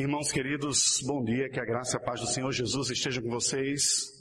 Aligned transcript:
Irmãos 0.00 0.32
queridos, 0.32 1.02
bom 1.04 1.22
dia, 1.22 1.50
que 1.50 1.60
a 1.60 1.64
graça 1.64 1.94
e 1.94 1.98
a 1.98 2.00
paz 2.00 2.22
do 2.22 2.26
Senhor 2.26 2.50
Jesus 2.52 2.88
esteja 2.88 3.20
com 3.20 3.28
vocês. 3.28 4.19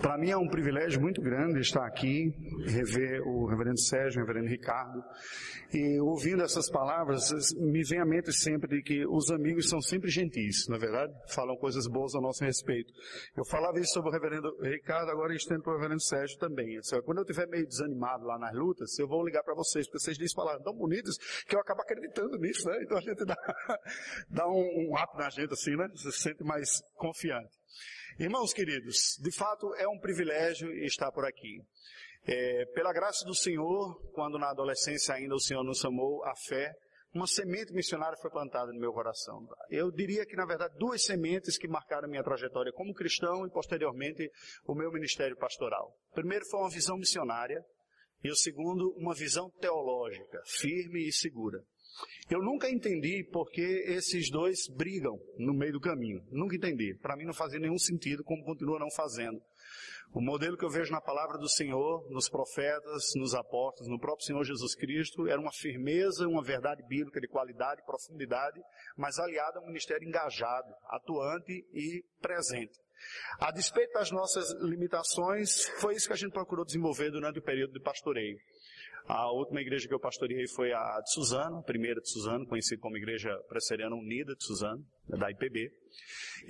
Para 0.00 0.18
mim 0.18 0.30
é 0.30 0.36
um 0.36 0.48
privilégio 0.48 1.00
muito 1.00 1.20
grande 1.20 1.60
estar 1.60 1.86
aqui, 1.86 2.32
rever 2.66 3.20
o 3.26 3.46
reverendo 3.46 3.80
Sérgio, 3.80 4.22
o 4.22 4.26
reverendo 4.26 4.50
Ricardo, 4.50 5.02
e 5.72 6.00
ouvindo 6.00 6.42
essas 6.42 6.70
palavras, 6.70 7.30
me 7.56 7.82
vem 7.82 8.00
à 8.00 8.04
mente 8.04 8.32
sempre 8.32 8.76
de 8.76 8.82
que 8.82 9.06
os 9.06 9.30
amigos 9.30 9.68
são 9.68 9.80
sempre 9.80 10.10
gentis, 10.10 10.66
na 10.68 10.76
é 10.76 10.78
verdade? 10.78 11.12
Falam 11.28 11.56
coisas 11.56 11.86
boas 11.86 12.14
a 12.14 12.20
nosso 12.20 12.44
respeito. 12.44 12.92
Eu 13.36 13.44
falava 13.44 13.78
isso 13.78 13.92
sobre 13.92 14.10
o 14.10 14.12
reverendo 14.12 14.48
Ricardo, 14.62 15.10
agora 15.10 15.34
estendo 15.34 15.62
para 15.62 15.72
o 15.72 15.76
reverendo 15.76 16.02
Sérgio 16.02 16.38
também. 16.38 16.78
Quando 17.04 17.18
eu 17.18 17.24
estiver 17.24 17.46
meio 17.48 17.66
desanimado 17.66 18.24
lá 18.24 18.38
nas 18.38 18.54
lutas, 18.54 18.98
eu 18.98 19.06
vou 19.06 19.24
ligar 19.24 19.42
para 19.42 19.54
vocês, 19.54 19.86
porque 19.86 19.98
vocês 19.98 20.16
dizem 20.16 20.34
palavras 20.36 20.62
tão 20.62 20.74
bonitas 20.74 21.16
que 21.46 21.56
eu 21.56 21.60
acabo 21.60 21.82
acreditando 21.82 22.38
nisso, 22.38 22.68
né? 22.68 22.78
Então 22.82 22.96
a 22.96 23.00
gente 23.00 23.24
dá, 23.24 23.36
dá 24.30 24.48
um, 24.48 24.90
um 24.90 24.94
up 24.94 25.16
na 25.16 25.28
gente 25.30 25.52
assim, 25.52 25.76
né? 25.76 25.88
Você 25.94 26.12
se 26.12 26.22
sente 26.22 26.44
mais 26.44 26.82
confiante. 26.96 27.57
Irmãos 28.18 28.52
queridos, 28.52 29.16
de 29.20 29.30
fato 29.30 29.72
é 29.76 29.86
um 29.86 29.96
privilégio 29.96 30.72
estar 30.84 31.12
por 31.12 31.24
aqui. 31.24 31.60
É, 32.26 32.64
pela 32.74 32.92
graça 32.92 33.24
do 33.24 33.32
Senhor, 33.32 33.94
quando 34.12 34.40
na 34.40 34.50
adolescência 34.50 35.14
ainda 35.14 35.36
o 35.36 35.40
Senhor 35.40 35.62
nos 35.62 35.78
chamou 35.78 36.24
à 36.24 36.34
fé, 36.34 36.72
uma 37.14 37.28
semente 37.28 37.72
missionária 37.72 38.18
foi 38.20 38.28
plantada 38.28 38.72
no 38.72 38.80
meu 38.80 38.92
coração. 38.92 39.46
Eu 39.70 39.92
diria 39.92 40.26
que, 40.26 40.34
na 40.34 40.44
verdade, 40.44 40.74
duas 40.76 41.04
sementes 41.04 41.56
que 41.56 41.68
marcaram 41.68 42.08
minha 42.08 42.24
trajetória 42.24 42.72
como 42.72 42.92
cristão 42.92 43.46
e, 43.46 43.50
posteriormente, 43.50 44.28
o 44.66 44.74
meu 44.74 44.90
ministério 44.90 45.36
pastoral. 45.36 45.94
O 46.10 46.14
primeiro 46.14 46.44
foi 46.50 46.58
uma 46.58 46.70
visão 46.70 46.98
missionária 46.98 47.64
e 48.24 48.32
o 48.32 48.36
segundo, 48.36 48.94
uma 48.96 49.14
visão 49.14 49.48
teológica, 49.60 50.40
firme 50.44 51.06
e 51.06 51.12
segura. 51.12 51.60
Eu 52.30 52.42
nunca 52.42 52.70
entendi 52.70 53.24
por 53.32 53.50
que 53.50 53.62
esses 53.86 54.30
dois 54.30 54.68
brigam 54.68 55.18
no 55.38 55.54
meio 55.54 55.72
do 55.72 55.80
caminho. 55.80 56.20
Nunca 56.30 56.56
entendi. 56.56 56.94
Para 57.00 57.16
mim 57.16 57.24
não 57.24 57.32
fazia 57.32 57.58
nenhum 57.58 57.78
sentido, 57.78 58.22
como 58.22 58.44
continua 58.44 58.78
não 58.78 58.90
fazendo. 58.90 59.40
O 60.14 60.22
modelo 60.22 60.56
que 60.56 60.64
eu 60.64 60.70
vejo 60.70 60.90
na 60.90 61.00
palavra 61.00 61.36
do 61.36 61.48
Senhor, 61.48 62.08
nos 62.10 62.30
profetas, 62.30 63.10
nos 63.16 63.34
apóstolos, 63.34 63.90
no 63.90 63.98
próprio 63.98 64.24
Senhor 64.24 64.42
Jesus 64.42 64.74
Cristo, 64.74 65.26
era 65.26 65.38
uma 65.38 65.52
firmeza, 65.52 66.26
uma 66.26 66.42
verdade 66.42 66.82
bíblica 66.88 67.20
de 67.20 67.28
qualidade 67.28 67.84
profundidade, 67.84 68.58
mas 68.96 69.18
aliada 69.18 69.58
a 69.58 69.62
um 69.62 69.66
ministério 69.66 70.08
engajado, 70.08 70.68
atuante 70.88 71.52
e 71.72 72.02
presente. 72.20 72.72
A 73.38 73.52
despeito 73.52 73.92
das 73.92 74.10
nossas 74.10 74.50
limitações, 74.62 75.68
foi 75.78 75.94
isso 75.94 76.06
que 76.06 76.14
a 76.14 76.16
gente 76.16 76.32
procurou 76.32 76.64
desenvolver 76.64 77.10
durante 77.10 77.38
o 77.38 77.42
período 77.42 77.72
de 77.72 77.80
pastoreio. 77.80 78.36
A 79.08 79.32
última 79.32 79.62
igreja 79.62 79.88
que 79.88 79.94
eu 79.94 79.98
pastoreei 79.98 80.46
foi 80.46 80.70
a 80.70 81.00
de 81.00 81.10
Suzano, 81.10 81.60
a 81.60 81.62
primeira 81.62 81.98
de 81.98 82.10
Suzano, 82.10 82.46
conhecida 82.46 82.78
como 82.82 82.94
Igreja 82.98 83.30
Presteriana 83.48 83.96
Unida 83.96 84.34
de 84.34 84.44
Suzano, 84.44 84.84
da 85.08 85.30
IPB. 85.30 85.72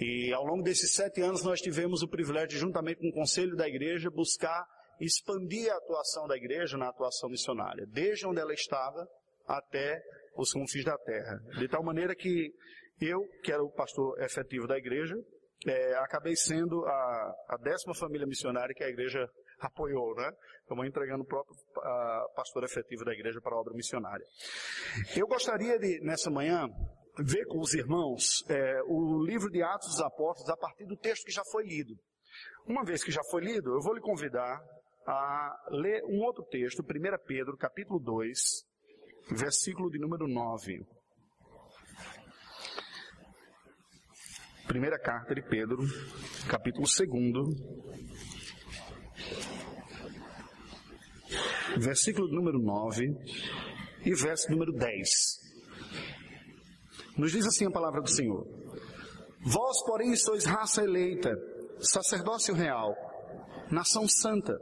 E 0.00 0.32
ao 0.32 0.44
longo 0.44 0.64
desses 0.64 0.92
sete 0.92 1.20
anos 1.20 1.44
nós 1.44 1.60
tivemos 1.60 2.02
o 2.02 2.08
privilégio, 2.08 2.58
juntamente 2.58 2.98
com 2.98 3.10
o 3.10 3.12
conselho 3.12 3.54
da 3.54 3.68
igreja, 3.68 4.10
buscar 4.10 4.66
expandir 5.00 5.72
a 5.72 5.76
atuação 5.76 6.26
da 6.26 6.36
igreja 6.36 6.76
na 6.76 6.88
atuação 6.88 7.30
missionária, 7.30 7.86
desde 7.86 8.26
onde 8.26 8.40
ela 8.40 8.52
estava 8.52 9.06
até 9.46 10.02
os 10.36 10.52
confins 10.52 10.84
da 10.84 10.98
terra. 10.98 11.38
De 11.60 11.68
tal 11.68 11.84
maneira 11.84 12.12
que 12.16 12.52
eu, 13.00 13.20
que 13.44 13.52
era 13.52 13.62
o 13.62 13.70
pastor 13.70 14.20
efetivo 14.20 14.66
da 14.66 14.76
igreja, 14.76 15.14
é, 15.64 15.94
acabei 15.98 16.34
sendo 16.34 16.84
a, 16.84 17.34
a 17.50 17.56
décima 17.62 17.94
família 17.94 18.26
missionária 18.26 18.74
que 18.74 18.82
a 18.82 18.88
igreja 18.88 19.28
apoiou, 19.66 20.14
né? 20.14 20.30
Estamos 20.60 20.86
entregando 20.86 21.22
o 21.22 21.26
próprio 21.26 21.54
uh, 21.54 22.34
pastor 22.34 22.64
efetivo 22.64 23.04
da 23.04 23.12
igreja 23.12 23.40
para 23.40 23.54
a 23.54 23.60
obra 23.60 23.74
missionária. 23.74 24.24
Eu 25.16 25.26
gostaria 25.26 25.78
de, 25.78 26.00
nessa 26.00 26.30
manhã, 26.30 26.68
ver 27.18 27.46
com 27.46 27.58
os 27.58 27.74
irmãos 27.74 28.44
é, 28.48 28.80
o 28.86 29.22
livro 29.24 29.50
de 29.50 29.62
Atos 29.62 29.88
dos 29.88 30.00
Apóstolos 30.00 30.50
a 30.50 30.56
partir 30.56 30.86
do 30.86 30.96
texto 30.96 31.24
que 31.24 31.32
já 31.32 31.42
foi 31.50 31.64
lido. 31.64 31.94
Uma 32.66 32.84
vez 32.84 33.02
que 33.02 33.10
já 33.10 33.22
foi 33.30 33.42
lido, 33.42 33.74
eu 33.74 33.80
vou 33.80 33.94
lhe 33.94 34.00
convidar 34.00 34.60
a 35.06 35.66
ler 35.70 36.04
um 36.04 36.20
outro 36.20 36.44
texto, 36.44 36.82
1 36.82 36.84
Pedro, 37.26 37.56
capítulo 37.56 37.98
2, 37.98 38.38
versículo 39.32 39.90
de 39.90 39.98
número 39.98 40.28
9. 40.28 40.86
Primeira 44.66 44.98
carta 44.98 45.34
de 45.34 45.40
Pedro, 45.42 45.78
capítulo 46.50 46.84
2, 46.84 47.58
versículo 51.78 52.28
número 52.28 52.58
9 52.58 53.06
e 54.04 54.14
verso 54.14 54.50
número 54.50 54.72
10. 54.72 55.08
Nos 57.16 57.32
diz 57.32 57.46
assim 57.46 57.66
a 57.66 57.70
palavra 57.70 58.00
do 58.00 58.10
Senhor: 58.10 58.46
Vós, 59.44 59.82
porém, 59.84 60.14
sois 60.16 60.44
raça 60.44 60.82
eleita, 60.82 61.30
sacerdócio 61.80 62.54
real, 62.54 62.94
nação 63.70 64.08
santa, 64.08 64.56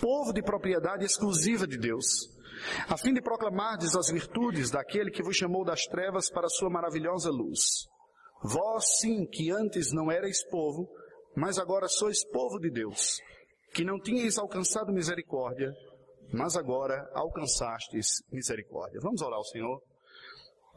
povo 0.00 0.32
de 0.32 0.42
propriedade 0.42 1.04
exclusiva 1.04 1.66
de 1.66 1.78
Deus, 1.78 2.28
a 2.88 2.96
fim 2.96 3.12
de 3.12 3.20
proclamardes 3.20 3.94
as 3.96 4.10
virtudes 4.10 4.70
daquele 4.70 5.10
que 5.10 5.22
vos 5.22 5.36
chamou 5.36 5.64
das 5.64 5.84
trevas 5.84 6.30
para 6.30 6.46
a 6.46 6.50
sua 6.50 6.70
maravilhosa 6.70 7.30
luz. 7.30 7.86
Vós, 8.42 8.98
sim, 9.00 9.26
que 9.26 9.50
antes 9.50 9.92
não 9.92 10.12
erais 10.12 10.44
povo, 10.50 10.88
mas 11.36 11.58
agora 11.58 11.88
sois 11.88 12.24
povo 12.30 12.58
de 12.58 12.70
Deus, 12.70 13.18
que 13.72 13.84
não 13.84 13.98
tinhais 13.98 14.38
alcançado 14.38 14.92
misericórdia, 14.92 15.72
mas 16.32 16.56
agora 16.56 17.08
alcançastes 17.14 18.22
misericórdia. 18.30 19.00
Vamos 19.00 19.22
orar 19.22 19.38
ao 19.38 19.44
Senhor. 19.44 19.82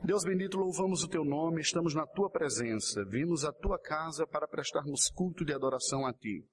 Deus 0.03 0.23
bendito, 0.23 0.57
louvamos 0.57 1.03
o 1.03 1.07
teu 1.07 1.25
nome, 1.25 1.61
estamos 1.61 1.95
na 1.95 2.05
tua 2.05 2.29
presença, 2.29 3.03
vimos 3.05 3.43
à 3.43 3.51
tua 3.51 3.79
casa 3.79 4.27
para 4.27 4.47
prestarmos 4.47 5.09
culto 5.09 5.43
de 5.43 5.53
adoração 5.53 6.05
a 6.05 6.13
ti. 6.13 6.43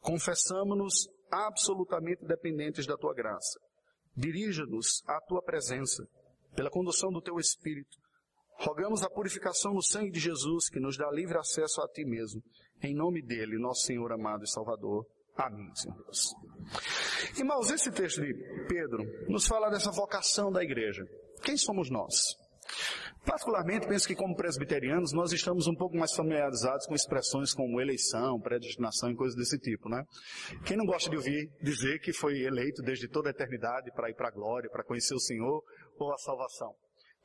Confessamos-nos 0.00 1.08
absolutamente 1.30 2.24
dependentes 2.26 2.86
da 2.86 2.96
tua 2.96 3.14
graça. 3.14 3.58
Dirija-nos 4.14 5.02
à 5.06 5.20
tua 5.20 5.42
presença, 5.42 6.06
pela 6.54 6.70
condução 6.70 7.10
do 7.10 7.22
teu 7.22 7.38
Espírito. 7.38 7.96
Rogamos 8.58 9.02
a 9.02 9.08
purificação 9.08 9.72
no 9.72 9.82
sangue 9.82 10.10
de 10.10 10.20
Jesus, 10.20 10.68
que 10.68 10.78
nos 10.78 10.96
dá 10.96 11.10
livre 11.10 11.38
acesso 11.38 11.80
a 11.80 11.88
ti 11.88 12.04
mesmo. 12.04 12.42
Em 12.82 12.94
nome 12.94 13.22
dele, 13.22 13.58
nosso 13.58 13.86
Senhor 13.86 14.12
amado 14.12 14.44
e 14.44 14.50
Salvador. 14.50 15.06
Amém, 15.40 15.74
Senhor 15.74 15.96
Deus. 15.96 16.34
Irmãos, 17.36 17.70
esse 17.70 17.90
texto 17.90 18.20
de 18.20 18.34
Pedro 18.68 19.02
nos 19.28 19.46
fala 19.46 19.70
dessa 19.70 19.90
vocação 19.90 20.52
da 20.52 20.62
igreja. 20.62 21.02
Quem 21.42 21.56
somos 21.56 21.90
nós? 21.90 22.36
Particularmente, 23.24 23.86
penso 23.86 24.06
que 24.06 24.14
como 24.14 24.34
presbiterianos, 24.34 25.12
nós 25.12 25.32
estamos 25.32 25.66
um 25.66 25.74
pouco 25.74 25.96
mais 25.96 26.14
familiarizados 26.14 26.86
com 26.86 26.94
expressões 26.94 27.52
como 27.52 27.80
eleição, 27.80 28.40
predestinação 28.40 29.10
e 29.10 29.16
coisas 29.16 29.36
desse 29.36 29.58
tipo, 29.58 29.88
né? 29.88 30.02
Quem 30.64 30.76
não 30.76 30.86
gosta 30.86 31.10
de 31.10 31.16
ouvir 31.16 31.50
dizer 31.62 31.98
que 32.00 32.12
foi 32.12 32.40
eleito 32.40 32.82
desde 32.82 33.08
toda 33.08 33.28
a 33.28 33.32
eternidade 33.32 33.90
para 33.92 34.10
ir 34.10 34.14
para 34.14 34.28
a 34.28 34.32
glória, 34.32 34.70
para 34.70 34.84
conhecer 34.84 35.14
o 35.14 35.20
Senhor 35.20 35.62
ou 35.98 36.12
a 36.12 36.18
salvação? 36.18 36.74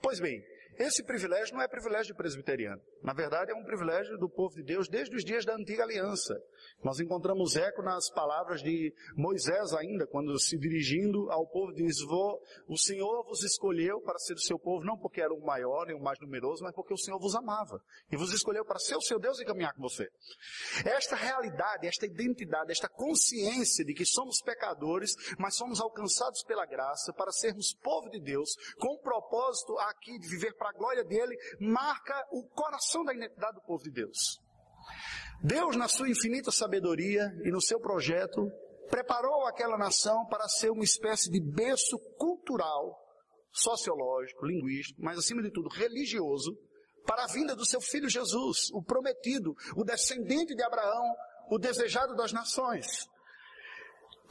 Pois 0.01 0.19
bem, 0.19 0.41
esse 0.77 1.03
privilégio 1.03 1.55
não 1.55 1.61
é 1.61 1.67
privilégio 1.67 2.13
de 2.13 2.17
presbiteriano. 2.17 2.81
Na 3.01 3.13
verdade, 3.13 3.51
é 3.51 3.55
um 3.55 3.63
privilégio 3.63 4.17
do 4.17 4.29
povo 4.29 4.55
de 4.55 4.63
Deus 4.63 4.87
desde 4.87 5.15
os 5.15 5.23
dias 5.23 5.45
da 5.45 5.55
antiga 5.55 5.83
aliança. 5.83 6.35
Nós 6.83 6.99
encontramos 6.99 7.55
eco 7.55 7.81
nas 7.81 8.09
palavras 8.09 8.61
de 8.61 8.93
Moisés 9.15 9.73
ainda, 9.73 10.07
quando 10.07 10.37
se 10.39 10.57
dirigindo 10.57 11.31
ao 11.31 11.47
povo 11.47 11.73
diz, 11.73 11.97
o 12.67 12.77
Senhor 12.77 13.23
vos 13.25 13.43
escolheu 13.43 14.01
para 14.01 14.17
ser 14.19 14.33
o 14.33 14.39
seu 14.39 14.59
povo, 14.59 14.85
não 14.85 14.97
porque 14.97 15.21
era 15.21 15.33
o 15.33 15.45
maior 15.45 15.85
nem 15.87 15.95
o 15.95 16.01
mais 16.01 16.19
numeroso, 16.19 16.63
mas 16.63 16.73
porque 16.73 16.93
o 16.93 16.97
Senhor 16.97 17.19
vos 17.19 17.35
amava. 17.35 17.81
E 18.11 18.17
vos 18.17 18.33
escolheu 18.33 18.65
para 18.65 18.79
ser 18.79 18.95
o 18.95 19.01
seu 19.01 19.19
Deus 19.19 19.39
e 19.39 19.45
caminhar 19.45 19.73
com 19.73 19.81
você. 19.81 20.07
Esta 20.85 21.15
realidade, 21.15 21.87
esta 21.87 22.05
identidade, 22.05 22.71
esta 22.71 22.89
consciência 22.89 23.85
de 23.85 23.93
que 23.93 24.05
somos 24.05 24.41
pecadores, 24.41 25.13
mas 25.37 25.55
somos 25.55 25.79
alcançados 25.79 26.43
pela 26.43 26.65
graça 26.65 27.13
para 27.13 27.31
sermos 27.31 27.73
povo 27.81 28.09
de 28.09 28.19
Deus, 28.19 28.49
com 28.77 28.95
o 28.95 28.99
propósito 28.99 29.77
aqui 29.79 30.17
de 30.19 30.27
viver 30.27 30.53
para 30.55 30.64
a 30.65 30.73
glória 30.73 31.03
dele, 31.03 31.35
marca 31.59 32.25
o 32.31 32.47
coração 32.49 33.03
da 33.03 33.13
identidade 33.13 33.55
do 33.55 33.61
povo 33.61 33.83
de 33.83 33.91
Deus. 33.91 34.39
Deus, 35.43 35.75
na 35.75 35.87
sua 35.87 36.09
infinita 36.09 36.51
sabedoria 36.51 37.31
e 37.43 37.51
no 37.51 37.61
seu 37.61 37.79
projeto, 37.79 38.49
preparou 38.89 39.45
aquela 39.45 39.77
nação 39.77 40.25
para 40.27 40.47
ser 40.47 40.69
uma 40.69 40.83
espécie 40.83 41.29
de 41.29 41.41
berço 41.41 41.97
cultural, 42.17 42.97
sociológico, 43.51 44.45
linguístico, 44.45 45.01
mas 45.01 45.17
acima 45.17 45.41
de 45.41 45.51
tudo 45.51 45.69
religioso, 45.69 46.55
para 47.05 47.23
a 47.23 47.27
vinda 47.27 47.55
do 47.55 47.65
seu 47.65 47.79
filho 47.79 48.09
Jesus, 48.09 48.69
o 48.73 48.81
prometido, 48.81 49.55
o 49.75 49.83
descendente 49.83 50.55
de 50.55 50.63
Abraão, 50.63 51.13
o 51.49 51.57
desejado 51.59 52.15
das 52.15 52.33
nações. 52.33 53.07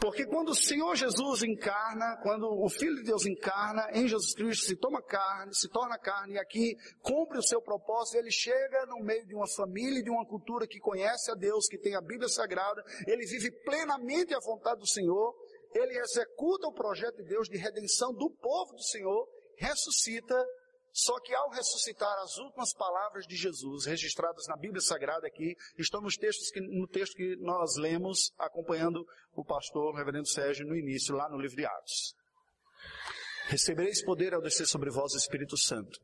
Porque 0.01 0.27
quando 0.27 0.51
o 0.51 0.55
Senhor 0.55 0.95
Jesus 0.97 1.43
encarna, 1.43 2.19
quando 2.23 2.47
o 2.47 2.69
Filho 2.69 2.97
de 2.97 3.05
Deus 3.05 3.25
encarna 3.27 3.89
em 3.93 4.09
Jesus 4.09 4.35
Cristo, 4.35 4.67
se 4.67 4.77
toma 4.77 5.03
carne, 5.03 5.55
se 5.55 5.69
torna 5.69 5.99
carne 5.99 6.35
e 6.35 6.39
aqui 6.39 6.77
cumpre 7.01 7.39
o 7.39 7.43
seu 7.43 7.63
propósito, 7.63 8.19
ele 8.19 8.31
chega 8.31 8.87
no 8.87 8.99
meio 9.05 9.27
de 9.27 9.35
uma 9.35 9.47
família 9.47 10.01
e 10.01 10.03
de 10.03 10.11
uma 10.11 10.27
cultura 10.27 10.67
que 10.67 10.81
conhece 10.81 11.31
a 11.31 11.35
Deus, 11.35 11.67
que 11.69 11.79
tem 11.79 11.95
a 11.95 12.01
Bíblia 12.01 12.29
Sagrada, 12.29 12.83
ele 13.07 13.25
vive 13.27 13.51
plenamente 13.65 14.35
a 14.35 14.41
vontade 14.41 14.81
do 14.81 14.87
Senhor, 14.87 15.35
ele 15.75 15.99
executa 15.99 16.69
o 16.69 16.75
projeto 16.75 17.17
de 17.17 17.29
Deus 17.29 17.49
de 17.49 17.57
redenção 17.57 18.13
do 18.13 18.31
povo 18.31 18.73
do 18.75 18.83
Senhor, 18.83 19.29
ressuscita, 19.57 20.37
Só 20.95 21.19
que 21.19 21.35
ao 21.35 21.51
ressuscitar 21.51 22.17
as 22.23 22.39
últimas 22.39 22.73
palavras 22.73 23.27
de 23.27 23.35
Jesus, 23.35 23.85
registradas 23.85 24.47
na 24.47 24.57
Bíblia 24.57 24.81
Sagrada 24.81 25.27
aqui, 25.27 25.57
estão 25.77 26.01
nos 26.01 26.15
textos 26.15 26.53
que, 26.53 26.61
no 26.61 26.87
texto 26.87 27.17
que 27.17 27.35
nós 27.41 27.77
lemos, 27.77 28.33
acompanhando 28.39 29.05
o 29.35 29.45
pastor, 29.45 29.93
o 29.93 29.97
reverendo 29.97 30.29
Sérgio, 30.29 30.65
no 30.65 30.77
início, 30.77 31.17
lá 31.17 31.29
no 31.29 31.37
livro 31.37 31.57
de 31.57 31.67
Atos. 31.67 32.15
Recebereis 33.49 34.05
poder 34.05 34.35
ao 34.35 34.41
descer 34.41 34.67
sobre 34.67 34.89
vós 34.89 35.13
o 35.15 35.19
Espírito 35.19 35.59
Santo, 35.59 35.99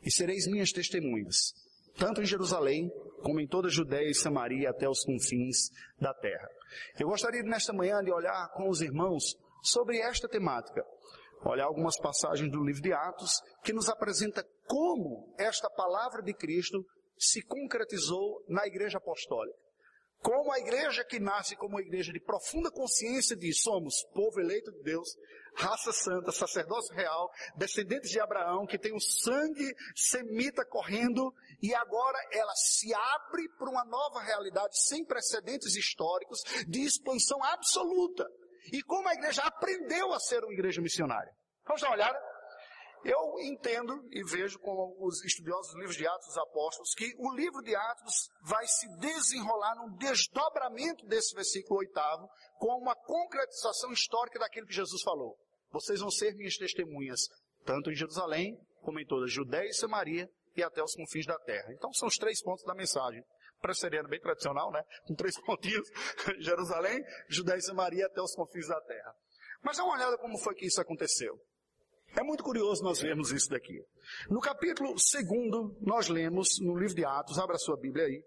e 0.00 0.12
sereis 0.12 0.46
minhas 0.46 0.70
testemunhas, 0.70 1.52
tanto 1.98 2.22
em 2.22 2.24
Jerusalém, 2.24 2.88
como 3.24 3.40
em 3.40 3.48
toda 3.48 3.66
a 3.66 3.72
Judéia 3.72 4.08
e 4.08 4.14
Samaria, 4.14 4.70
até 4.70 4.88
os 4.88 5.02
confins 5.02 5.70
da 6.00 6.14
terra. 6.14 6.48
Eu 7.00 7.08
gostaria 7.08 7.42
nesta 7.42 7.72
manhã 7.72 8.00
de 8.00 8.12
olhar 8.12 8.48
com 8.54 8.68
os 8.68 8.80
irmãos 8.80 9.36
sobre 9.60 9.98
esta 9.98 10.28
temática 10.28 10.84
olhar 11.44 11.64
algumas 11.64 11.98
passagens 11.98 12.50
do 12.50 12.64
livro 12.64 12.82
de 12.82 12.92
Atos 12.92 13.40
que 13.62 13.72
nos 13.72 13.88
apresenta 13.88 14.44
como 14.66 15.34
esta 15.38 15.68
palavra 15.70 16.22
de 16.22 16.34
Cristo 16.34 16.84
se 17.18 17.42
concretizou 17.42 18.44
na 18.48 18.66
igreja 18.66 18.98
apostólica. 18.98 19.58
Como 20.22 20.52
a 20.52 20.58
igreja 20.58 21.02
que 21.02 21.18
nasce 21.18 21.56
como 21.56 21.76
uma 21.76 21.80
igreja 21.80 22.12
de 22.12 22.20
profunda 22.20 22.70
consciência 22.70 23.34
de 23.34 23.54
somos 23.54 24.04
povo 24.12 24.38
eleito 24.38 24.70
de 24.70 24.82
Deus, 24.82 25.08
raça 25.56 25.92
santa, 25.92 26.30
sacerdócio 26.30 26.94
real, 26.94 27.30
descendentes 27.56 28.10
de 28.10 28.20
Abraão, 28.20 28.66
que 28.66 28.78
tem 28.78 28.94
o 28.94 29.00
sangue 29.00 29.74
semita 29.96 30.62
correndo, 30.64 31.32
e 31.62 31.74
agora 31.74 32.18
ela 32.32 32.54
se 32.54 32.92
abre 32.92 33.48
para 33.58 33.70
uma 33.70 33.84
nova 33.86 34.20
realidade 34.20 34.78
sem 34.78 35.04
precedentes 35.06 35.74
históricos, 35.74 36.40
de 36.68 36.80
expansão 36.80 37.42
absoluta. 37.42 38.26
E 38.72 38.82
como 38.82 39.08
a 39.08 39.14
igreja 39.14 39.42
aprendeu 39.42 40.12
a 40.12 40.20
ser 40.20 40.42
uma 40.44 40.52
igreja 40.52 40.80
missionária. 40.80 41.32
Vamos 41.64 41.80
dar 41.80 41.88
uma 41.88 41.96
olhada? 41.96 42.30
Eu 43.02 43.40
entendo 43.40 43.94
e 44.10 44.22
vejo 44.24 44.58
com 44.58 44.94
os 45.00 45.24
estudiosos 45.24 45.68
dos 45.68 45.76
livros 45.76 45.96
de 45.96 46.06
Atos 46.06 46.26
dos 46.26 46.36
Apóstolos 46.36 46.94
que 46.94 47.14
o 47.18 47.34
livro 47.34 47.62
de 47.62 47.74
Atos 47.74 48.28
vai 48.42 48.66
se 48.66 48.86
desenrolar 48.98 49.74
num 49.76 49.96
desdobramento 49.96 51.06
desse 51.06 51.34
versículo 51.34 51.80
oitavo 51.80 52.28
com 52.58 52.76
uma 52.78 52.94
concretização 52.94 53.90
histórica 53.90 54.38
daquilo 54.38 54.66
que 54.66 54.74
Jesus 54.74 55.00
falou. 55.02 55.38
Vocês 55.70 56.00
vão 56.00 56.10
ser 56.10 56.34
minhas 56.34 56.56
testemunhas, 56.56 57.20
tanto 57.64 57.90
em 57.90 57.94
Jerusalém, 57.94 58.58
como 58.82 59.00
em 59.00 59.06
toda 59.06 59.24
a 59.24 59.28
Judéia 59.30 59.68
e 59.68 59.74
Samaria 59.74 60.28
e 60.54 60.62
até 60.62 60.82
os 60.82 60.94
confins 60.94 61.24
da 61.24 61.38
terra. 61.38 61.72
Então 61.72 61.92
são 61.94 62.08
os 62.08 62.16
três 62.16 62.42
pontos 62.42 62.64
da 62.64 62.74
mensagem 62.74 63.24
presteriano 63.60 64.08
bem 64.08 64.20
tradicional, 64.20 64.70
né? 64.72 64.82
Com 65.06 65.14
três 65.14 65.38
pontinhos, 65.44 65.88
Jerusalém, 66.38 67.02
Judéia 67.28 67.58
e 67.58 67.62
Samaria 67.62 68.06
até 68.06 68.20
os 68.20 68.34
confins 68.34 68.66
da 68.66 68.80
terra. 68.82 69.14
Mas 69.62 69.76
dá 69.76 69.84
uma 69.84 69.94
olhada 69.94 70.18
como 70.18 70.38
foi 70.38 70.54
que 70.54 70.66
isso 70.66 70.80
aconteceu. 70.80 71.38
É 72.16 72.22
muito 72.22 72.42
curioso 72.42 72.82
nós 72.82 73.00
vermos 73.00 73.30
isso 73.30 73.48
daqui. 73.48 73.84
No 74.28 74.40
capítulo 74.40 74.94
2, 74.94 75.04
nós 75.82 76.08
lemos, 76.08 76.58
no 76.60 76.76
livro 76.76 76.94
de 76.94 77.04
Atos, 77.04 77.38
abra 77.38 77.56
sua 77.56 77.76
Bíblia 77.76 78.06
aí, 78.06 78.24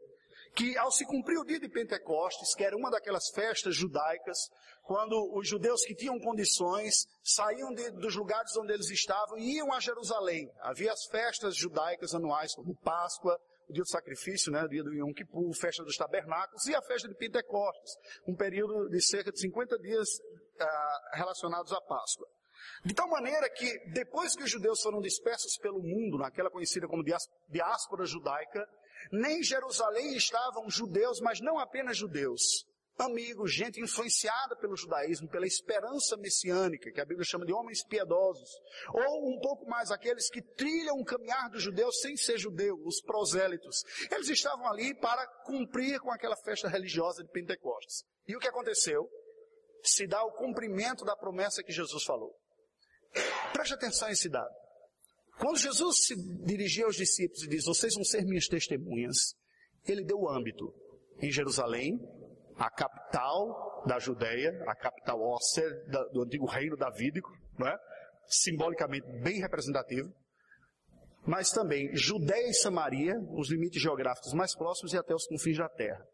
que 0.56 0.78
ao 0.78 0.92
se 0.92 1.06
cumprir 1.06 1.38
o 1.38 1.44
dia 1.44 1.60
de 1.60 1.68
Pentecostes, 1.68 2.54
que 2.56 2.64
era 2.64 2.78
uma 2.78 2.92
daquelas 2.92 3.30
festas 3.34 3.76
judaicas, 3.76 4.38
quando 4.84 5.16
os 5.36 5.48
judeus 5.48 5.84
que 5.84 5.96
tinham 5.96 6.20
condições 6.20 7.08
saíam 7.24 7.74
de, 7.74 7.90
dos 7.92 8.16
lugares 8.16 8.56
onde 8.58 8.74
eles 8.74 8.90
estavam 8.90 9.38
e 9.38 9.56
iam 9.56 9.74
a 9.74 9.80
Jerusalém. 9.80 10.50
Havia 10.62 10.92
as 10.92 11.06
festas 11.06 11.56
judaicas 11.56 12.14
anuais, 12.14 12.54
como 12.54 12.76
Páscoa, 12.78 13.40
dia 13.74 13.84
do 13.84 13.90
sacrifício, 13.90 14.52
né, 14.52 14.66
dia 14.68 14.84
do 14.84 14.94
Yom 14.94 15.14
Kippur, 15.14 15.54
festa 15.54 15.84
dos 15.84 15.98
tabernáculos 15.98 16.66
e 16.68 16.76
a 16.76 16.82
festa 16.82 17.08
de 17.08 17.16
Pentecostes, 17.16 17.96
um 18.28 18.36
período 18.36 18.90
de 18.90 19.02
cerca 19.02 19.32
de 19.32 19.40
50 19.40 19.78
dias 19.80 20.08
ah, 20.60 21.12
relacionados 21.14 21.74
à 21.74 21.82
Páscoa. 21.82 22.28
De 22.86 22.94
tal 22.94 23.10
maneira 23.10 23.50
que, 23.50 23.80
depois 23.92 24.36
que 24.36 24.44
os 24.44 24.50
judeus 24.50 24.82
foram 24.82 25.02
dispersos 25.02 25.58
pelo 25.58 25.82
mundo, 25.82 26.18
naquela 26.18 26.50
conhecida 26.50 26.88
como 26.88 27.04
diáspora 27.50 28.06
judaica, 28.06 28.66
nem 29.12 29.40
em 29.40 29.44
Jerusalém 29.44 30.16
estavam 30.16 30.70
judeus, 30.70 31.20
mas 31.20 31.42
não 31.42 31.60
apenas 31.60 31.98
judeus 31.98 32.66
amigos, 32.98 33.54
gente 33.54 33.82
influenciada 33.82 34.56
pelo 34.58 34.76
judaísmo, 34.76 35.28
pela 35.30 35.48
esperança 35.48 36.16
messiânica, 36.18 36.92
que 36.92 37.02
a 37.02 37.06
Bíblia 37.06 37.26
chama 37.26 37.46
de 37.46 37.54
homens 37.54 37.84
piedosos, 37.84 38.50
ou 38.94 39.36
um 39.36 39.40
pouco 39.40 39.66
mais 39.68 39.92
aqueles 39.92 40.30
que 40.30 40.42
trilham 40.42 40.96
o 41.00 41.06
caminhar 41.06 41.50
dos 41.50 41.64
judeus 41.64 42.00
sem 42.02 42.16
ser 42.16 42.38
judeu, 42.38 42.76
os 42.86 43.02
prosélitos. 43.02 43.84
Eles 44.12 44.30
estavam 44.30 44.68
ali 44.68 44.94
para 44.96 45.26
cumprir 45.46 46.00
com 46.00 46.12
aquela 46.12 46.36
festa 46.38 46.68
religiosa 46.68 47.24
de 47.24 47.32
Pentecostes. 47.32 48.04
E 48.28 48.36
o 48.36 48.40
que 48.40 48.48
aconteceu? 48.48 49.10
Se 49.84 50.08
dá 50.08 50.24
o 50.24 50.32
cumprimento 50.32 51.04
da 51.04 51.16
promessa 51.16 51.64
que 51.64 51.72
Jesus 51.72 52.04
falou. 52.04 52.34
Preste 53.52 53.74
atenção 53.74 54.08
nesse 54.08 54.30
dado. 54.30 54.54
Quando 55.40 55.58
Jesus 55.58 56.06
se 56.06 56.16
dirigia 56.46 56.86
aos 56.86 56.96
discípulos 56.96 57.44
e 57.44 57.48
diz: 57.50 57.66
Vocês 57.66 57.96
vão 57.96 58.04
ser 58.04 58.24
minhas 58.24 58.48
testemunhas, 58.48 59.36
ele 59.86 60.04
deu 60.04 60.18
o 60.18 60.30
âmbito 60.30 60.74
em 61.20 61.32
Jerusalém, 61.32 62.00
a 62.58 62.70
capital 62.70 63.84
da 63.86 64.00
Judéia, 64.00 64.64
a 64.68 64.76
capital 64.76 65.22
óssea 65.22 65.70
do 66.12 66.24
antigo 66.24 66.46
reino 66.46 66.76
davídico, 66.76 67.30
não 67.58 67.68
é? 67.68 67.78
simbolicamente 68.26 69.06
bem 69.22 69.40
representativo, 69.40 70.12
mas 71.26 71.52
também 71.52 71.96
Judéia 71.96 72.50
e 72.50 72.54
Samaria, 72.54 73.16
os 73.32 73.50
limites 73.50 73.82
geográficos 73.82 74.34
mais 74.34 74.56
próximos 74.56 74.94
e 74.94 74.98
até 74.98 75.14
os 75.14 75.26
confins 75.26 75.58
da 75.58 75.70
terra. 75.70 76.06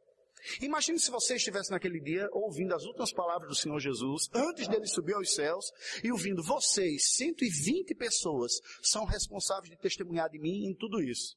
Imagine 0.62 1.00
se 1.00 1.12
você 1.12 1.36
estivesse 1.36 1.69
naquele 1.71 2.00
dia 2.00 2.27
ouvindo 2.31 2.74
as 2.74 2.83
últimas 2.83 3.12
palavras 3.12 3.50
do 3.50 3.56
Senhor 3.56 3.80
Jesus, 3.80 4.30
antes 4.33 4.68
dele 4.68 4.86
subir 4.86 5.13
aos 5.13 5.33
céus, 5.33 5.65
e 6.03 6.12
ouvindo 6.12 6.41
vocês, 6.41 7.15
120 7.15 7.94
pessoas, 7.95 8.53
são 8.81 9.03
responsáveis 9.03 9.69
de 9.69 9.77
testemunhar 9.77 10.30
de 10.30 10.39
mim 10.39 10.65
em 10.65 10.74
tudo 10.74 11.01
isso. 11.01 11.36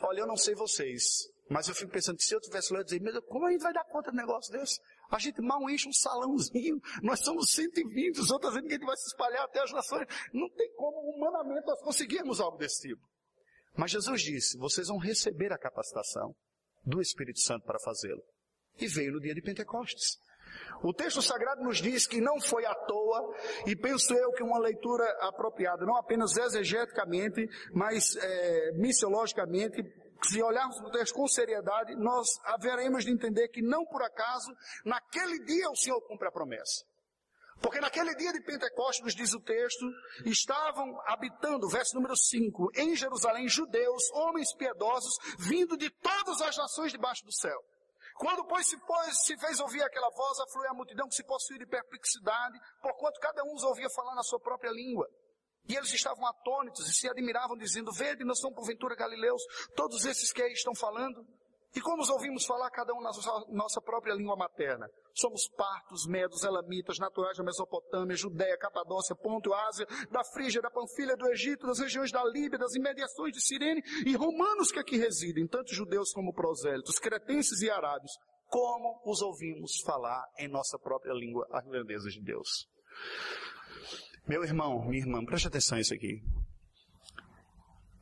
Olha, 0.00 0.20
eu 0.20 0.26
não 0.26 0.36
sei 0.36 0.54
vocês, 0.54 1.28
mas 1.48 1.68
eu 1.68 1.74
fico 1.74 1.92
pensando 1.92 2.16
que 2.16 2.24
se 2.24 2.34
eu 2.34 2.40
tivesse 2.40 2.72
lá, 2.72 2.80
eu 2.80 2.84
dizer, 2.84 3.00
meu 3.00 3.22
como 3.22 3.46
a 3.46 3.50
gente 3.50 3.62
vai 3.62 3.72
dar 3.72 3.84
conta 3.84 4.10
de 4.10 4.16
um 4.16 4.20
negócio 4.20 4.52
desse? 4.52 4.80
A 5.10 5.18
gente 5.18 5.40
mal 5.42 5.68
enche 5.68 5.88
um 5.88 5.92
salãozinho, 5.92 6.80
nós 7.02 7.20
somos 7.20 7.50
120, 7.50 8.18
os 8.18 8.30
outros 8.30 8.52
dizendo 8.52 8.66
que 8.66 8.74
a 8.74 8.78
gente 8.78 8.86
vai 8.86 8.96
se 8.96 9.08
espalhar 9.08 9.44
até 9.44 9.62
as 9.62 9.72
nações. 9.72 10.06
Não 10.32 10.48
tem 10.50 10.72
como, 10.74 10.96
humanamente, 11.10 11.66
nós 11.66 11.80
conseguirmos 11.82 12.40
algo 12.40 12.56
desse 12.56 12.88
tipo. 12.88 13.02
Mas 13.76 13.90
Jesus 13.90 14.22
disse, 14.22 14.56
vocês 14.56 14.88
vão 14.88 14.98
receber 14.98 15.52
a 15.52 15.58
capacitação 15.58 16.34
do 16.84 17.00
Espírito 17.00 17.40
Santo 17.40 17.64
para 17.64 17.78
fazê-lo. 17.80 18.22
E 18.78 18.86
veio 18.86 19.12
no 19.12 19.20
dia 19.20 19.34
de 19.34 19.42
Pentecostes. 19.42 20.18
O 20.82 20.92
texto 20.92 21.22
sagrado 21.22 21.62
nos 21.62 21.78
diz 21.78 22.06
que 22.06 22.20
não 22.20 22.40
foi 22.40 22.64
à 22.64 22.74
toa, 22.74 23.34
e 23.66 23.74
penso 23.74 24.12
eu 24.14 24.32
que 24.32 24.42
uma 24.42 24.58
leitura 24.58 25.04
apropriada, 25.20 25.84
não 25.84 25.96
apenas 25.96 26.36
exegeticamente, 26.36 27.48
mas 27.72 28.16
é, 28.16 28.72
missiologicamente, 28.72 29.82
se 30.28 30.42
olharmos 30.42 30.78
para 30.78 30.88
o 30.88 30.92
texto 30.92 31.14
com 31.14 31.26
seriedade, 31.26 31.94
nós 31.96 32.28
haveremos 32.44 33.04
de 33.04 33.10
entender 33.10 33.48
que 33.48 33.62
não 33.62 33.84
por 33.86 34.02
acaso, 34.02 34.52
naquele 34.84 35.44
dia 35.44 35.70
o 35.70 35.76
Senhor 35.76 36.00
cumpre 36.02 36.28
a 36.28 36.32
promessa. 36.32 36.84
Porque 37.60 37.80
naquele 37.80 38.14
dia 38.16 38.32
de 38.32 38.42
Pentecostes, 38.42 39.04
nos 39.04 39.14
diz 39.14 39.32
o 39.32 39.40
texto, 39.40 39.86
estavam 40.26 41.00
habitando, 41.06 41.68
verso 41.68 41.94
número 41.94 42.16
5, 42.16 42.70
em 42.74 42.96
Jerusalém, 42.96 43.48
judeus, 43.48 44.10
homens 44.12 44.54
piedosos, 44.54 45.14
vindo 45.38 45.76
de 45.76 45.88
todas 45.90 46.40
as 46.42 46.56
nações 46.56 46.92
debaixo 46.92 47.24
do 47.24 47.32
céu. 47.32 47.58
Quando, 48.16 48.44
pois, 48.44 48.66
se, 48.68 48.76
pois, 48.86 49.24
se 49.24 49.36
fez 49.38 49.58
ouvir 49.60 49.82
aquela 49.82 50.10
voz, 50.10 50.38
afluiu 50.40 50.70
a 50.70 50.74
multidão 50.74 51.08
que 51.08 51.14
se 51.14 51.24
possuía 51.24 51.58
de 51.58 51.66
perplexidade, 51.66 52.58
porquanto 52.80 53.18
cada 53.18 53.42
um 53.44 53.54
os 53.54 53.64
ouvia 53.64 53.88
falar 53.90 54.14
na 54.14 54.22
sua 54.22 54.40
própria 54.40 54.70
língua. 54.70 55.08
E 55.68 55.74
eles 55.74 55.92
estavam 55.92 56.26
atônitos 56.26 56.88
e 56.88 56.94
se 56.94 57.08
admiravam, 57.08 57.56
dizendo, 57.56 57.92
vede, 57.92 58.24
não 58.24 58.34
são 58.34 58.52
porventura 58.52 58.94
galileus, 58.94 59.42
todos 59.74 60.04
esses 60.04 60.32
que 60.32 60.42
aí 60.42 60.52
estão 60.52 60.74
falando? 60.74 61.24
E 61.74 61.80
como 61.80 62.02
os 62.02 62.08
ouvimos 62.08 62.46
falar 62.46 62.70
cada 62.70 62.94
um 62.94 63.00
na 63.00 63.10
nossa 63.48 63.80
própria 63.80 64.14
língua 64.14 64.36
materna? 64.36 64.88
Somos 65.12 65.48
partos, 65.48 66.06
medos, 66.06 66.44
elamitas, 66.44 66.98
naturais 67.00 67.36
da 67.36 67.42
Mesopotâmia, 67.42 68.14
Judéia, 68.14 68.56
Capadócia, 68.56 69.16
Ponto, 69.16 69.52
Ásia, 69.52 69.84
da 70.08 70.22
Frígia, 70.32 70.62
da 70.62 70.70
Panfilha, 70.70 71.16
do 71.16 71.28
Egito, 71.30 71.66
das 71.66 71.80
regiões 71.80 72.12
da 72.12 72.24
Líbia, 72.24 72.58
das 72.58 72.74
imediações 72.76 73.32
de 73.32 73.40
Sirene 73.40 73.82
e 74.06 74.14
romanos 74.14 74.70
que 74.70 74.78
aqui 74.78 74.96
residem, 74.96 75.48
tanto 75.48 75.74
judeus 75.74 76.12
como 76.12 76.32
prosélitos, 76.32 77.00
cretenses 77.00 77.60
e 77.60 77.68
arábios. 77.68 78.12
Como 78.48 79.02
os 79.04 79.20
ouvimos 79.20 79.80
falar 79.84 80.24
em 80.38 80.46
nossa 80.46 80.78
própria 80.78 81.12
língua 81.12 81.44
as 81.50 81.66
grandezas 81.66 82.12
de 82.12 82.22
Deus? 82.22 82.68
Meu 84.26 84.42
irmão, 84.42 84.82
minha 84.88 85.02
irmã, 85.02 85.22
preste 85.22 85.48
atenção 85.48 85.76
nisso 85.76 85.92
aqui. 85.92 86.22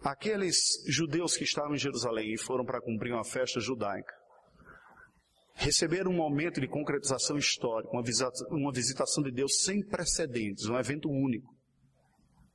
Aqueles 0.04 0.56
judeus 0.86 1.36
que 1.36 1.42
estavam 1.42 1.74
em 1.74 1.78
Jerusalém 1.78 2.32
e 2.32 2.38
foram 2.38 2.64
para 2.64 2.80
cumprir 2.80 3.12
uma 3.12 3.24
festa 3.24 3.58
judaica, 3.58 4.14
receberam 5.54 6.12
um 6.12 6.16
momento 6.16 6.60
de 6.60 6.68
concretização 6.68 7.36
histórica, 7.36 7.90
uma 8.50 8.72
visitação 8.72 9.24
de 9.24 9.32
Deus 9.32 9.64
sem 9.64 9.84
precedentes, 9.84 10.68
um 10.68 10.78
evento 10.78 11.08
único. 11.10 11.52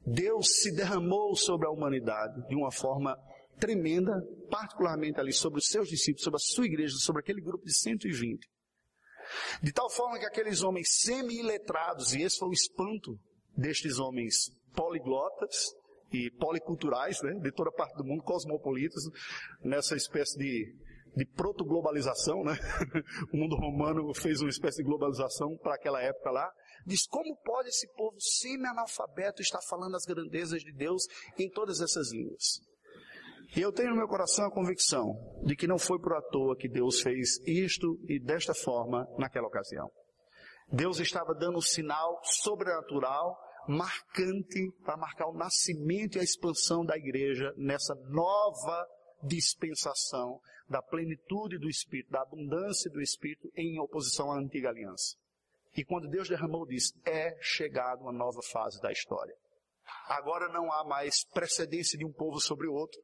Deus 0.06 0.62
se 0.62 0.74
derramou 0.74 1.36
sobre 1.36 1.68
a 1.68 1.70
humanidade 1.70 2.48
de 2.48 2.56
uma 2.56 2.72
forma 2.72 3.18
tremenda, 3.60 4.14
particularmente 4.50 5.20
ali 5.20 5.34
sobre 5.34 5.60
os 5.60 5.68
seus 5.68 5.90
discípulos, 5.90 6.24
sobre 6.24 6.38
a 6.38 6.40
sua 6.40 6.66
igreja, 6.66 6.96
sobre 7.00 7.22
aquele 7.22 7.42
grupo 7.42 7.66
de 7.66 7.78
120. 7.78 8.48
De 9.62 9.74
tal 9.74 9.90
forma 9.90 10.18
que 10.20 10.26
aqueles 10.26 10.64
homens 10.64 11.02
semi-iletrados, 11.02 12.14
e 12.14 12.22
esse 12.22 12.40
foi 12.40 12.48
o 12.48 12.54
espanto 12.54 13.20
destes 13.58 14.00
homens 14.00 14.52
poliglotas, 14.74 15.74
e 16.12 16.32
policulturais, 16.32 17.22
né, 17.22 17.34
de 17.42 17.52
toda 17.52 17.72
parte 17.72 17.96
do 17.98 18.04
mundo, 18.04 18.24
cosmopolitas, 18.24 19.04
nessa 19.62 19.96
espécie 19.96 20.38
de, 20.38 20.74
de 21.16 21.26
proto-globalização, 21.26 22.44
né? 22.44 22.56
O 23.34 23.38
mundo 23.38 23.56
romano 23.56 24.14
fez 24.14 24.42
uma 24.42 24.50
espécie 24.50 24.78
de 24.78 24.84
globalização 24.84 25.58
para 25.58 25.76
aquela 25.76 26.02
época 26.02 26.32
lá. 26.32 26.50
Diz 26.86 27.06
como 27.08 27.36
pode 27.44 27.70
esse 27.70 27.92
povo 27.94 28.16
semi-analfabeto 28.20 29.42
estar 29.42 29.60
falando 29.68 29.96
as 29.96 30.06
grandezas 30.06 30.62
de 30.62 30.72
Deus 30.72 31.04
em 31.38 31.50
todas 31.50 31.82
essas 31.82 32.12
línguas? 32.14 32.62
E 33.56 33.62
eu 33.62 33.72
tenho 33.72 33.92
no 33.92 33.96
meu 33.96 34.08
coração 34.08 34.46
a 34.46 34.52
convicção 34.52 35.14
de 35.44 35.56
que 35.56 35.68
não 35.68 35.78
foi 35.78 36.00
por 36.00 36.14
à 36.14 36.22
toa 36.22 36.56
que 36.56 36.68
Deus 36.68 37.02
fez 37.02 37.40
isto 37.46 37.98
e 38.08 38.20
desta 38.20 38.54
forma 38.54 39.08
naquela 39.18 39.48
ocasião. 39.48 39.90
Deus 40.70 41.00
estava 41.00 41.34
dando 41.34 41.58
um 41.58 41.62
sinal 41.62 42.20
sobrenatural, 42.24 43.38
marcante, 43.68 44.72
para 44.84 44.98
marcar 44.98 45.28
o 45.28 45.34
nascimento 45.34 46.18
e 46.18 46.20
a 46.20 46.24
expansão 46.24 46.86
da 46.86 46.98
igreja 46.98 47.54
nessa 47.58 47.96
nova 48.10 48.88
dispensação 49.24 50.40
da 50.70 50.82
plenitude 50.82 51.58
do 51.58 51.70
Espírito, 51.70 52.12
da 52.12 52.22
abundância 52.22 52.90
do 52.92 53.02
Espírito 53.02 53.52
em 53.56 53.80
oposição 53.80 54.32
à 54.32 54.38
antiga 54.38 54.70
aliança. 54.70 55.16
E 55.76 55.84
quando 55.84 56.10
Deus 56.10 56.28
derramou, 56.28 56.66
diz: 56.66 56.92
é 57.06 57.38
chegada 57.42 58.02
uma 58.02 58.12
nova 58.12 58.42
fase 58.42 58.82
da 58.82 58.92
história. 58.92 59.36
Agora 60.08 60.50
não 60.50 60.72
há 60.72 60.84
mais 60.84 61.24
precedência 61.26 61.98
de 61.98 62.06
um 62.06 62.12
povo 62.12 62.40
sobre 62.40 62.68
o 62.68 62.74
outro. 62.74 63.00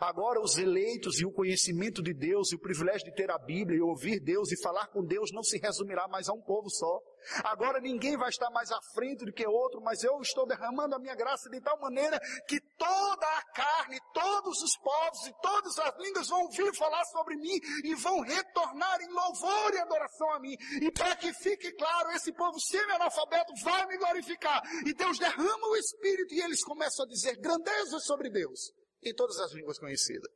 Agora, 0.00 0.40
os 0.40 0.56
eleitos 0.56 1.20
e 1.20 1.26
o 1.26 1.32
conhecimento 1.32 2.02
de 2.02 2.14
Deus 2.14 2.52
e 2.52 2.54
o 2.54 2.60
privilégio 2.60 3.04
de 3.04 3.14
ter 3.14 3.30
a 3.30 3.38
Bíblia 3.38 3.78
e 3.78 3.82
ouvir 3.82 4.20
Deus 4.20 4.50
e 4.52 4.62
falar 4.62 4.86
com 4.88 5.04
Deus 5.04 5.30
não 5.32 5.42
se 5.42 5.58
resumirá 5.58 6.06
mais 6.08 6.28
a 6.28 6.32
um 6.32 6.40
povo 6.40 6.70
só. 6.70 7.00
Agora 7.44 7.80
ninguém 7.80 8.16
vai 8.16 8.28
estar 8.28 8.50
mais 8.50 8.70
à 8.70 8.78
frente 8.94 9.24
do 9.24 9.32
que 9.32 9.46
outro, 9.46 9.80
mas 9.80 10.02
eu 10.02 10.20
estou 10.20 10.46
derramando 10.46 10.94
a 10.94 10.98
minha 10.98 11.14
graça 11.14 11.48
de 11.50 11.60
tal 11.60 11.78
maneira 11.80 12.18
que 12.48 12.60
toda 12.76 13.26
a 13.26 13.42
carne, 13.52 13.98
todos 14.12 14.60
os 14.62 14.76
povos 14.78 15.26
e 15.26 15.32
todas 15.40 15.78
as 15.78 15.96
línguas 15.98 16.28
vão 16.28 16.42
ouvir 16.42 16.74
falar 16.76 17.04
sobre 17.06 17.36
mim 17.36 17.58
e 17.84 17.94
vão 17.94 18.20
retornar 18.20 19.00
em 19.00 19.08
louvor 19.08 19.74
e 19.74 19.78
adoração 19.78 20.32
a 20.32 20.40
mim. 20.40 20.56
E 20.80 20.90
para 20.90 21.14
que 21.16 21.32
fique 21.34 21.72
claro, 21.72 22.10
esse 22.10 22.32
povo 22.32 22.58
semi-analfabeto 22.58 23.52
vai 23.62 23.86
me 23.86 23.98
glorificar. 23.98 24.62
E 24.86 24.92
Deus 24.92 25.18
derrama 25.18 25.68
o 25.68 25.76
Espírito 25.76 26.34
e 26.34 26.40
eles 26.40 26.64
começam 26.64 27.04
a 27.04 27.08
dizer 27.08 27.36
grandezas 27.36 28.04
sobre 28.04 28.30
Deus 28.30 28.72
em 29.02 29.14
todas 29.14 29.38
as 29.38 29.52
línguas 29.52 29.78
conhecidas. 29.78 30.30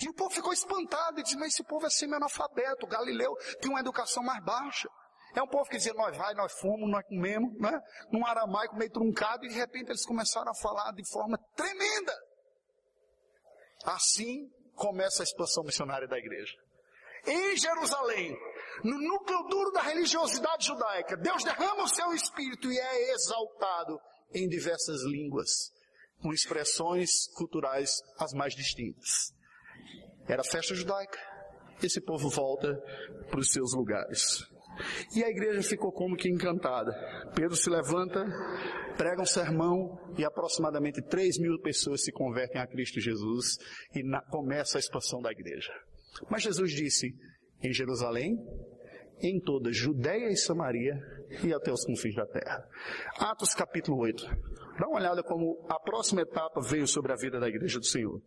E 0.00 0.08
o 0.08 0.14
povo 0.14 0.30
ficou 0.30 0.52
espantado 0.52 1.18
e 1.18 1.22
disse, 1.22 1.36
mas 1.36 1.52
esse 1.52 1.64
povo 1.64 1.86
é 1.86 1.90
semi-analfabeto, 1.90 2.86
Galileu 2.86 3.34
tem 3.60 3.70
uma 3.70 3.80
educação 3.80 4.22
mais 4.22 4.42
baixa. 4.44 4.88
É 5.34 5.42
um 5.42 5.48
povo 5.48 5.68
que 5.68 5.76
dizia, 5.76 5.92
nós 5.92 6.16
vai, 6.16 6.34
nós 6.34 6.52
fomos, 6.52 6.88
nós 6.88 7.04
comemos, 7.06 7.52
né? 7.60 7.78
Num 8.10 8.24
aramaico 8.24 8.76
meio 8.76 8.90
truncado, 8.90 9.44
e 9.44 9.48
de 9.48 9.54
repente 9.54 9.90
eles 9.90 10.06
começaram 10.06 10.50
a 10.50 10.54
falar 10.54 10.92
de 10.92 11.06
forma 11.10 11.38
tremenda. 11.54 12.16
Assim 13.84 14.48
começa 14.74 15.22
a 15.22 15.24
expansão 15.24 15.64
missionária 15.64 16.08
da 16.08 16.16
igreja. 16.16 16.54
Em 17.26 17.56
Jerusalém, 17.56 18.36
no 18.84 18.98
núcleo 18.98 19.42
duro 19.48 19.72
da 19.72 19.82
religiosidade 19.82 20.66
judaica, 20.66 21.16
Deus 21.16 21.42
derrama 21.44 21.82
o 21.82 21.88
seu 21.88 22.14
espírito 22.14 22.70
e 22.72 22.78
é 22.78 23.12
exaltado 23.12 23.98
em 24.32 24.48
diversas 24.48 25.02
línguas 25.02 25.72
com 26.20 26.32
expressões 26.32 27.26
culturais 27.34 28.00
as 28.18 28.32
mais 28.32 28.54
distintas. 28.54 29.32
Era 30.26 30.44
festa 30.44 30.74
judaica. 30.74 31.18
Esse 31.82 32.00
povo 32.00 32.28
volta 32.28 32.74
para 33.30 33.40
os 33.40 33.50
seus 33.50 33.72
lugares. 33.72 34.44
E 35.14 35.24
a 35.24 35.28
igreja 35.28 35.62
ficou 35.62 35.92
como 35.92 36.16
que 36.16 36.28
encantada. 36.28 36.92
Pedro 37.34 37.56
se 37.56 37.70
levanta, 37.70 38.26
prega 38.96 39.22
um 39.22 39.26
sermão 39.26 39.98
e 40.16 40.24
aproximadamente 40.24 41.02
3 41.02 41.38
mil 41.38 41.60
pessoas 41.60 42.04
se 42.04 42.12
convertem 42.12 42.60
a 42.60 42.66
Cristo 42.66 43.00
Jesus 43.00 43.58
e 43.94 44.02
na, 44.02 44.20
começa 44.22 44.78
a 44.78 44.80
expansão 44.80 45.20
da 45.20 45.30
igreja. 45.30 45.72
Mas 46.30 46.42
Jesus 46.42 46.72
disse, 46.72 47.14
em 47.62 47.72
Jerusalém, 47.72 48.36
em 49.20 49.40
toda 49.40 49.72
Judéia 49.72 50.30
e 50.30 50.36
Samaria 50.36 50.94
e 51.44 51.52
até 51.52 51.72
os 51.72 51.84
confins 51.84 52.14
da 52.14 52.26
terra. 52.26 52.64
Atos 53.18 53.54
capítulo 53.54 53.98
8. 53.98 54.24
Dá 54.78 54.86
uma 54.88 54.98
olhada 54.98 55.22
como 55.22 55.66
a 55.68 55.78
próxima 55.80 56.22
etapa 56.22 56.60
veio 56.60 56.86
sobre 56.86 57.12
a 57.12 57.16
vida 57.16 57.38
da 57.38 57.48
igreja 57.48 57.78
do 57.78 57.86
Senhor. 57.86 58.20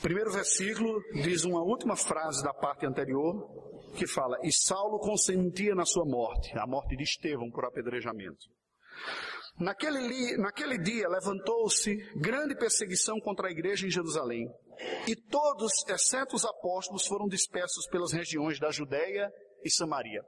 Primeiro 0.00 0.30
versículo 0.30 1.00
diz 1.22 1.44
uma 1.44 1.62
última 1.62 1.96
frase 1.96 2.42
da 2.42 2.54
parte 2.54 2.86
anterior, 2.86 3.34
que 3.96 4.06
fala: 4.06 4.38
E 4.44 4.52
Saulo 4.52 4.98
consentia 5.00 5.74
na 5.74 5.84
sua 5.84 6.04
morte, 6.04 6.56
a 6.56 6.66
morte 6.66 6.96
de 6.96 7.02
Estevão 7.02 7.50
por 7.50 7.64
apedrejamento. 7.64 8.46
Naquele, 9.58 10.36
naquele 10.36 10.78
dia 10.78 11.08
levantou-se 11.08 11.96
grande 12.16 12.54
perseguição 12.54 13.18
contra 13.18 13.48
a 13.48 13.50
igreja 13.50 13.86
em 13.86 13.90
Jerusalém, 13.90 14.46
e 15.06 15.16
todos, 15.16 15.72
exceto 15.88 16.36
os 16.36 16.44
apóstolos, 16.44 17.06
foram 17.06 17.26
dispersos 17.26 17.86
pelas 17.88 18.12
regiões 18.12 18.58
da 18.58 18.70
Judéia 18.70 19.32
e 19.64 19.70
Samaria. 19.70 20.22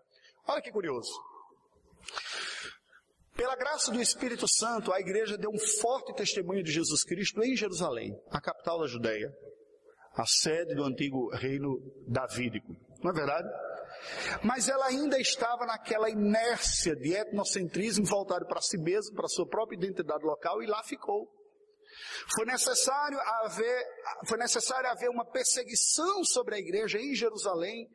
Olha 0.46 0.62
que 0.62 0.70
curioso. 0.70 1.12
Pela 3.34 3.56
graça 3.56 3.90
do 3.90 4.00
Espírito 4.00 4.46
Santo, 4.46 4.92
a 4.92 5.00
igreja 5.00 5.38
deu 5.38 5.50
um 5.50 5.58
forte 5.58 6.12
testemunho 6.14 6.62
de 6.62 6.70
Jesus 6.70 7.02
Cristo 7.04 7.42
em 7.42 7.56
Jerusalém, 7.56 8.14
a 8.30 8.40
capital 8.40 8.80
da 8.80 8.86
Judéia, 8.86 9.32
a 10.14 10.26
sede 10.26 10.74
do 10.74 10.84
antigo 10.84 11.30
reino 11.34 11.78
davídico. 12.06 12.76
Não 13.02 13.10
é 13.10 13.14
verdade? 13.14 13.48
Mas 14.42 14.68
ela 14.68 14.86
ainda 14.86 15.18
estava 15.18 15.64
naquela 15.66 16.10
inércia 16.10 16.94
de 16.96 17.14
etnocentrismo 17.14 18.04
voltado 18.04 18.46
para 18.46 18.60
si 18.60 18.78
mesmo, 18.78 19.14
para 19.14 19.28
sua 19.28 19.46
própria 19.46 19.76
identidade 19.76 20.24
local, 20.24 20.62
e 20.62 20.66
lá 20.66 20.82
ficou. 20.82 21.28
Foi 22.34 22.44
necessário 22.44 23.18
haver, 23.20 23.84
foi 24.26 24.38
necessário 24.38 24.90
haver 24.90 25.10
uma 25.10 25.24
perseguição 25.24 26.24
sobre 26.24 26.54
a 26.54 26.58
igreja 26.58 26.98
em 26.98 27.14
Jerusalém, 27.14 27.88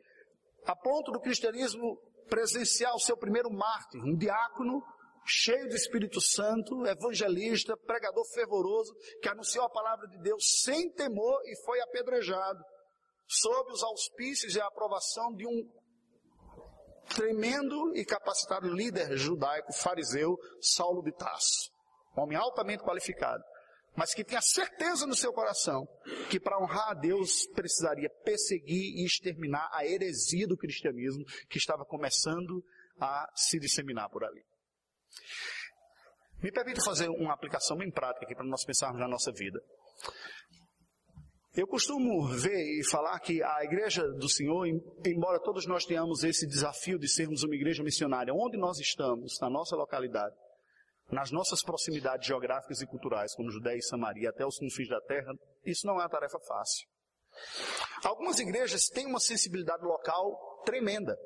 a 0.64 0.74
ponto 0.76 1.12
do 1.12 1.20
cristianismo 1.20 1.98
presenciar 2.28 2.94
o 2.94 3.00
seu 3.00 3.16
primeiro 3.16 3.50
mártir, 3.50 4.02
um 4.02 4.16
diácono 4.16 4.82
cheio 5.24 5.68
do 5.68 5.74
Espírito 5.74 6.20
Santo, 6.20 6.86
evangelista, 6.86 7.76
pregador 7.76 8.24
fervoroso, 8.32 8.94
que 9.20 9.28
anunciou 9.28 9.64
a 9.64 9.70
palavra 9.70 10.06
de 10.08 10.18
Deus 10.22 10.60
sem 10.62 10.90
temor 10.92 11.40
e 11.44 11.56
foi 11.64 11.80
apedrejado, 11.80 12.62
sob 13.26 13.72
os 13.72 13.82
auspícios 13.82 14.54
e 14.54 14.60
a 14.60 14.66
aprovação 14.66 15.34
de 15.34 15.46
um 15.46 15.68
tremendo 17.14 17.96
e 17.96 18.04
capacitado 18.04 18.68
líder 18.68 19.16
judaico, 19.16 19.72
fariseu, 19.72 20.36
Saulo 20.60 21.02
de 21.02 21.12
Tarso. 21.12 21.70
Um 22.16 22.22
homem 22.22 22.36
altamente 22.36 22.82
qualificado, 22.82 23.42
mas 23.96 24.14
que 24.14 24.24
tinha 24.24 24.40
certeza 24.40 25.06
no 25.06 25.14
seu 25.14 25.32
coração 25.32 25.86
que 26.30 26.38
para 26.38 26.58
honrar 26.58 26.90
a 26.90 26.94
Deus 26.94 27.46
precisaria 27.54 28.10
perseguir 28.24 28.94
e 28.96 29.04
exterminar 29.04 29.68
a 29.72 29.84
heresia 29.86 30.46
do 30.46 30.56
cristianismo 30.56 31.24
que 31.48 31.58
estava 31.58 31.84
começando 31.84 32.62
a 33.00 33.28
se 33.34 33.58
disseminar 33.58 34.08
por 34.10 34.24
ali. 34.24 34.44
Me 36.42 36.52
permita 36.52 36.82
fazer 36.82 37.08
uma 37.08 37.32
aplicação 37.32 37.76
bem 37.76 37.90
prática 37.90 38.26
aqui 38.26 38.34
para 38.34 38.44
nós 38.44 38.64
pensarmos 38.64 39.00
na 39.00 39.08
nossa 39.08 39.32
vida. 39.32 39.58
Eu 41.56 41.66
costumo 41.66 42.28
ver 42.28 42.78
e 42.78 42.84
falar 42.84 43.18
que 43.20 43.42
a 43.42 43.64
igreja 43.64 44.06
do 44.06 44.28
Senhor, 44.28 44.66
embora 45.06 45.40
todos 45.40 45.66
nós 45.66 45.86
tenhamos 45.86 46.22
esse 46.22 46.46
desafio 46.46 46.98
de 46.98 47.08
sermos 47.08 47.42
uma 47.42 47.54
igreja 47.54 47.82
missionária, 47.82 48.34
onde 48.34 48.58
nós 48.58 48.78
estamos, 48.78 49.38
na 49.40 49.48
nossa 49.48 49.74
localidade, 49.74 50.34
nas 51.10 51.30
nossas 51.30 51.62
proximidades 51.62 52.26
geográficas 52.26 52.80
e 52.80 52.86
culturais, 52.86 53.34
como 53.34 53.50
Judéia 53.50 53.76
e 53.76 53.82
Samaria, 53.82 54.30
até 54.30 54.44
os 54.44 54.58
confins 54.58 54.88
da 54.88 55.00
terra, 55.00 55.32
isso 55.64 55.86
não 55.86 55.94
é 55.94 56.02
uma 56.02 56.08
tarefa 56.08 56.38
fácil. 56.40 56.86
Algumas 58.04 58.38
igrejas 58.38 58.88
têm 58.88 59.06
uma 59.06 59.20
sensibilidade 59.20 59.84
local 59.84 60.62
tremenda 60.64 61.16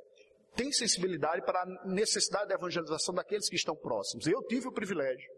tem 0.55 0.73
sensibilidade 0.73 1.43
para 1.43 1.63
a 1.63 1.87
necessidade 1.87 2.49
da 2.49 2.55
evangelização 2.55 3.15
daqueles 3.15 3.49
que 3.49 3.57
estão 3.57 3.77
próximos. 3.77 4.27
Eu 4.27 4.43
tive 4.47 4.69
o 4.69 4.73
privilégio 4.73 5.31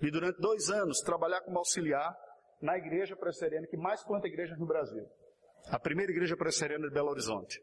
de, 0.00 0.10
durante 0.10 0.40
dois 0.40 0.70
anos, 0.70 1.00
trabalhar 1.00 1.40
como 1.42 1.58
auxiliar 1.58 2.14
na 2.60 2.76
igreja 2.76 3.16
presbiteriana 3.16 3.66
que 3.66 3.76
mais 3.76 4.02
planta 4.04 4.26
igrejas 4.26 4.58
no 4.58 4.66
Brasil. 4.66 5.06
A 5.68 5.78
primeira 5.78 6.10
igreja 6.12 6.36
presbiteriana 6.36 6.88
de 6.88 6.94
Belo 6.94 7.10
Horizonte. 7.10 7.60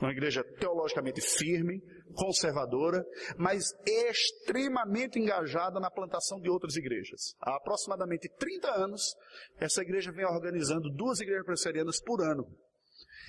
Uma 0.00 0.12
igreja 0.12 0.42
teologicamente 0.58 1.20
firme, 1.20 1.80
conservadora, 2.14 3.04
mas 3.36 3.64
extremamente 3.86 5.18
engajada 5.18 5.78
na 5.78 5.90
plantação 5.90 6.40
de 6.40 6.48
outras 6.48 6.74
igrejas. 6.76 7.34
Há 7.40 7.56
aproximadamente 7.56 8.28
30 8.38 8.70
anos, 8.70 9.14
essa 9.58 9.82
igreja 9.82 10.10
vem 10.10 10.24
organizando 10.24 10.90
duas 10.90 11.20
igrejas 11.20 11.44
presbiterianas 11.44 12.00
por 12.00 12.22
ano. 12.22 12.46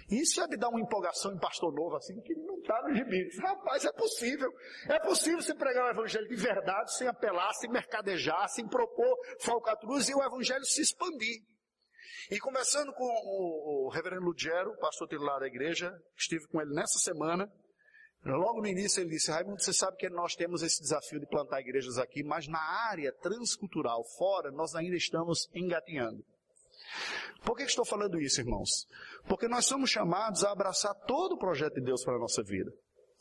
Isso 0.09 0.41
é 0.41 0.47
de 0.47 0.57
dar 0.57 0.69
uma 0.69 0.81
empolgação 0.81 1.33
em 1.33 1.39
pastor 1.39 1.73
novo, 1.73 1.95
assim, 1.95 2.19
que 2.21 2.33
não 2.35 2.57
está 2.57 2.81
no 2.83 2.95
gibi. 2.95 3.29
Rapaz, 3.39 3.85
é 3.85 3.91
possível. 3.93 4.51
É 4.89 4.99
possível 4.99 5.41
você 5.41 5.55
pregar 5.55 5.85
o 5.85 5.91
evangelho 5.91 6.27
de 6.27 6.35
verdade, 6.35 6.95
sem 6.97 7.07
apelar, 7.07 7.53
sem 7.53 7.69
mercadejar, 7.69 8.49
sem 8.49 8.67
propor 8.67 9.15
falcatruas 9.39 10.09
e 10.09 10.15
o 10.15 10.23
evangelho 10.23 10.65
se 10.65 10.81
expandir. 10.81 11.41
E 12.29 12.39
conversando 12.39 12.93
com 12.93 13.05
o, 13.05 13.87
o 13.87 13.89
reverendo 13.89 14.23
Lugero, 14.23 14.77
pastor 14.77 15.07
titular 15.07 15.39
da 15.39 15.47
igreja, 15.47 15.93
estive 16.15 16.47
com 16.47 16.61
ele 16.61 16.73
nessa 16.73 16.99
semana, 16.99 17.51
Logo 18.23 18.61
no 18.61 18.67
início 18.67 19.01
ele 19.01 19.09
disse, 19.09 19.31
Raimundo, 19.31 19.61
você 19.61 19.73
sabe 19.73 19.97
que 19.97 20.07
nós 20.07 20.35
temos 20.35 20.61
esse 20.61 20.79
desafio 20.79 21.19
de 21.19 21.25
plantar 21.25 21.59
igrejas 21.59 21.97
aqui, 21.97 22.23
mas 22.23 22.47
na 22.47 22.61
área 22.89 23.11
transcultural, 23.13 24.03
fora, 24.15 24.51
nós 24.51 24.75
ainda 24.75 24.95
estamos 24.95 25.49
engatinhando. 25.55 26.23
Por 27.43 27.57
que 27.57 27.63
estou 27.63 27.83
falando 27.83 28.21
isso, 28.21 28.39
irmãos? 28.39 28.87
Porque 29.27 29.47
nós 29.47 29.65
somos 29.65 29.89
chamados 29.89 30.43
a 30.43 30.51
abraçar 30.51 30.93
todo 31.07 31.33
o 31.33 31.39
projeto 31.39 31.75
de 31.75 31.81
Deus 31.81 32.03
para 32.03 32.15
a 32.15 32.19
nossa 32.19 32.43
vida. 32.43 32.71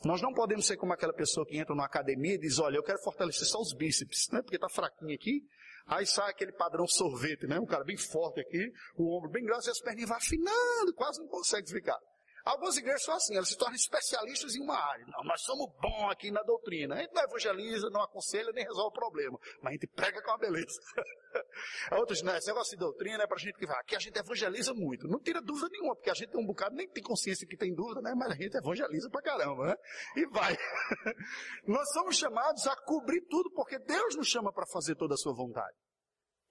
Nós 0.05 0.23
não 0.23 0.33
podemos 0.33 0.67
ser 0.67 0.77
como 0.77 0.95
aquela 0.95 1.13
pessoa 1.13 1.47
que 1.47 1.59
entra 1.59 1.75
numa 1.75 1.85
academia 1.85 2.35
e 2.35 2.39
diz, 2.39 2.59
olha, 2.59 2.77
eu 2.77 2.83
quero 2.83 2.99
fortalecer 3.01 3.47
só 3.47 3.61
os 3.61 3.75
bíceps, 3.75 4.29
né? 4.33 4.41
Porque 4.41 4.57
está 4.57 4.69
fraquinho 4.69 5.15
aqui. 5.15 5.43
Aí 5.87 6.07
sai 6.07 6.31
aquele 6.31 6.53
padrão 6.53 6.87
sorvete, 6.87 7.47
né? 7.47 7.59
Um 7.59 7.67
cara 7.67 7.85
bem 7.85 7.97
forte 7.97 8.41
aqui, 8.41 8.73
o 8.97 9.17
ombro 9.17 9.31
bem 9.31 9.45
grosso 9.45 9.69
e 9.69 9.73
as 9.73 9.81
perninhas 9.81 10.09
vão 10.09 10.19
afinando, 10.19 10.95
quase 10.95 11.21
não 11.21 11.29
consegue 11.29 11.69
ficar. 11.69 11.99
Algumas 12.45 12.77
igrejas 12.77 13.03
são 13.03 13.15
assim, 13.15 13.37
elas 13.37 13.49
se 13.49 13.57
tornam 13.57 13.75
especialistas 13.75 14.55
em 14.55 14.63
uma 14.63 14.77
área. 14.77 15.05
Não, 15.07 15.25
nós 15.25 15.43
somos 15.43 15.71
bons 15.81 16.11
aqui 16.11 16.31
na 16.31 16.43
doutrina. 16.43 16.95
A 16.95 16.99
gente 16.99 17.13
não 17.13 17.23
evangeliza, 17.23 17.91
não 17.91 18.03
aconselha, 18.03 18.51
nem 18.53 18.65
resolve 18.65 18.89
o 18.89 18.93
problema. 18.93 19.39
Mas 19.63 19.71
a 19.71 19.73
gente 19.73 19.87
prega 19.89 20.23
com 20.23 20.31
a 20.31 20.39
beleza. 20.39 20.81
Outros, 21.93 22.23
não, 22.23 22.35
esse 22.37 22.49
negócio 22.49 22.71
de 22.71 22.79
doutrina 22.79 23.23
é 23.23 23.27
pra 23.27 23.37
gente 23.39 23.57
que 23.59 23.67
vai. 23.67 23.79
Aqui 23.81 23.97
a 23.97 23.99
gente 23.99 24.19
evangeliza 24.19 24.73
muito. 24.75 25.07
Não 25.07 25.21
tira 25.21 25.41
dúvida 25.41 25.69
nenhuma, 25.71 25.95
porque 25.95 26.11
a 26.11 26.15
gente 26.15 26.31
tem 26.31 26.41
um 26.41 26.47
bocado, 26.47 26.75
nem 26.75 26.89
tem 26.89 27.03
consciência 27.03 27.47
que 27.47 27.57
tem 27.57 27.75
dúvida, 27.75 28.01
né? 28.01 28.15
Mas 28.17 28.33
a 28.33 28.35
gente 28.35 28.57
evangeliza 28.57 29.09
pra 29.11 29.23
caramba, 29.23 29.67
né? 29.67 29.75
E 30.17 30.27
vai. 30.29 30.57
nós 31.67 31.91
somos 31.93 32.17
chamados 32.17 32.67
a 32.67 32.77
cobrir 32.85 33.21
tudo, 33.29 33.51
porque 33.53 33.79
Deus 33.79 34.17
nos 34.17 34.29
chama 34.29 34.53
para 34.53 34.67
fazer 34.67 34.95
toda 34.97 35.15
a 35.15 35.17
sua 35.19 35.35
vontade. 35.35 35.77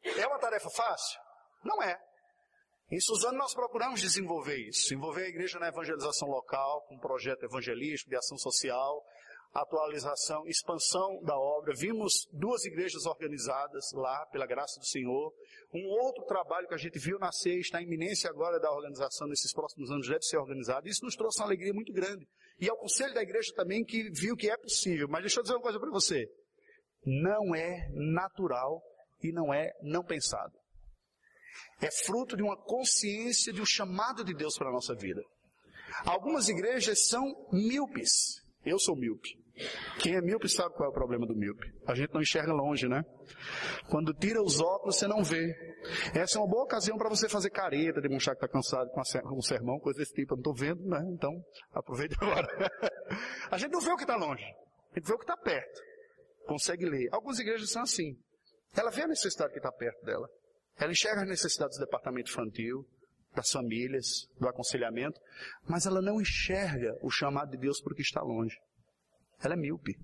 É 0.03 0.27
uma 0.27 0.39
tarefa 0.39 0.69
fácil? 0.69 1.19
Não 1.63 1.81
é. 1.83 1.97
Em 2.91 2.99
Suzano 2.99 3.37
nós 3.37 3.53
procuramos 3.53 4.01
desenvolver 4.01 4.57
isso, 4.57 4.95
envolver 4.95 5.25
a 5.25 5.29
igreja 5.29 5.59
na 5.59 5.67
evangelização 5.67 6.27
local, 6.27 6.81
com 6.87 6.95
um 6.95 6.99
projeto 6.99 7.43
evangelístico, 7.43 8.09
de 8.09 8.15
ação 8.15 8.35
social, 8.35 9.05
atualização, 9.53 10.47
expansão 10.47 11.21
da 11.21 11.37
obra. 11.37 11.75
Vimos 11.75 12.27
duas 12.33 12.65
igrejas 12.65 13.05
organizadas 13.05 13.91
lá, 13.93 14.25
pela 14.31 14.47
graça 14.47 14.79
do 14.79 14.87
Senhor. 14.87 15.31
Um 15.71 15.85
outro 16.01 16.25
trabalho 16.25 16.67
que 16.67 16.73
a 16.73 16.77
gente 16.77 16.97
viu 16.97 17.19
nascer, 17.19 17.59
está 17.59 17.79
em 17.79 17.85
iminência 17.85 18.27
agora 18.27 18.59
da 18.59 18.71
organização 18.71 19.27
nesses 19.27 19.53
próximos 19.53 19.91
anos, 19.91 20.07
deve 20.07 20.23
ser 20.23 20.37
organizado. 20.37 20.87
Isso 20.87 21.05
nos 21.05 21.15
trouxe 21.15 21.39
uma 21.39 21.45
alegria 21.45 21.73
muito 21.73 21.93
grande. 21.93 22.27
E 22.59 22.67
ao 22.67 22.77
conselho 22.77 23.13
da 23.13 23.21
igreja 23.21 23.53
também 23.55 23.83
que 23.83 24.09
viu 24.11 24.35
que 24.35 24.49
é 24.49 24.57
possível. 24.57 25.07
Mas 25.07 25.21
deixa 25.21 25.39
eu 25.39 25.43
dizer 25.43 25.55
uma 25.55 25.61
coisa 25.61 25.79
para 25.79 25.91
você. 25.91 26.27
Não 27.05 27.53
é 27.53 27.87
natural 27.93 28.81
e 29.21 29.31
não 29.31 29.53
é 29.53 29.71
não 29.83 30.03
pensado. 30.03 30.57
É 31.81 31.89
fruto 31.91 32.35
de 32.35 32.43
uma 32.43 32.57
consciência 32.57 33.53
de 33.53 33.61
um 33.61 33.65
chamado 33.65 34.23
de 34.23 34.33
Deus 34.33 34.57
para 34.57 34.69
a 34.69 34.73
nossa 34.73 34.93
vida. 34.95 35.21
Algumas 36.05 36.49
igrejas 36.49 37.07
são 37.07 37.23
míopes. 37.51 38.41
Eu 38.65 38.77
sou 38.79 38.95
míope. 38.95 39.39
Quem 39.99 40.15
é 40.15 40.21
míope 40.21 40.47
sabe 40.47 40.73
qual 40.75 40.87
é 40.87 40.89
o 40.89 40.93
problema 40.93 41.25
do 41.25 41.35
míope. 41.35 41.67
A 41.85 41.93
gente 41.93 42.13
não 42.13 42.21
enxerga 42.21 42.53
longe, 42.53 42.87
né? 42.87 43.03
Quando 43.89 44.13
tira 44.13 44.41
os 44.41 44.59
óculos, 44.61 44.95
você 44.95 45.07
não 45.07 45.23
vê. 45.23 45.53
Essa 46.13 46.37
é 46.37 46.41
uma 46.41 46.47
boa 46.47 46.63
ocasião 46.63 46.97
para 46.97 47.09
você 47.09 47.27
fazer 47.27 47.49
careta, 47.49 47.99
demonstrar 47.99 48.35
que 48.35 48.45
está 48.45 48.47
cansado 48.47 48.89
com 48.91 49.37
um 49.37 49.41
sermão, 49.41 49.79
coisa 49.79 49.99
desse 49.99 50.13
tipo. 50.13 50.33
Eu 50.33 50.37
não 50.37 50.41
estou 50.41 50.55
vendo, 50.55 50.87
né? 50.87 51.01
Então, 51.11 51.33
aproveite 51.73 52.15
agora. 52.21 52.47
a 53.51 53.57
gente 53.57 53.71
não 53.71 53.81
vê 53.81 53.91
o 53.91 53.97
que 53.97 54.03
está 54.03 54.15
longe. 54.15 54.45
A 54.91 54.99
gente 54.99 55.07
vê 55.07 55.13
o 55.13 55.17
que 55.17 55.23
está 55.23 55.37
perto. 55.37 55.81
Consegue 56.45 56.85
ler. 56.85 57.09
Algumas 57.11 57.39
igrejas 57.39 57.69
são 57.69 57.81
assim. 57.81 58.17
Ela 58.75 58.91
vê 58.91 59.03
a 59.03 59.07
necessidade 59.07 59.51
que 59.51 59.59
está 59.59 59.71
perto 59.71 60.05
dela. 60.05 60.29
Ela 60.79 60.91
enxerga 60.91 61.21
as 61.21 61.27
necessidades 61.27 61.77
do 61.77 61.85
departamento 61.85 62.31
infantil, 62.31 62.87
das 63.35 63.51
famílias, 63.51 64.27
do 64.39 64.47
aconselhamento, 64.47 65.19
mas 65.67 65.85
ela 65.85 66.01
não 66.01 66.19
enxerga 66.19 66.97
o 67.01 67.11
chamado 67.11 67.51
de 67.51 67.57
Deus 67.57 67.81
porque 67.81 68.01
está 68.01 68.21
longe. 68.21 68.55
Ela 69.43 69.53
é 69.53 69.57
míope. 69.57 69.95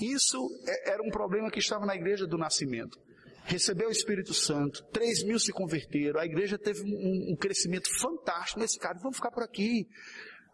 Isso 0.00 0.38
é, 0.66 0.92
era 0.92 1.02
um 1.02 1.10
problema 1.10 1.50
que 1.50 1.58
estava 1.58 1.86
na 1.86 1.94
igreja 1.94 2.26
do 2.26 2.38
nascimento. 2.38 2.98
Recebeu 3.44 3.88
o 3.88 3.92
Espírito 3.92 4.34
Santo, 4.34 4.84
3 4.92 5.24
mil 5.24 5.38
se 5.38 5.52
converteram, 5.52 6.20
a 6.20 6.26
igreja 6.26 6.58
teve 6.58 6.82
um, 6.82 7.32
um 7.32 7.36
crescimento 7.36 7.88
fantástico 8.00 8.58
nesse 8.60 8.78
cara, 8.78 8.98
vamos 9.00 9.16
ficar 9.16 9.30
por 9.30 9.42
aqui. 9.42 9.86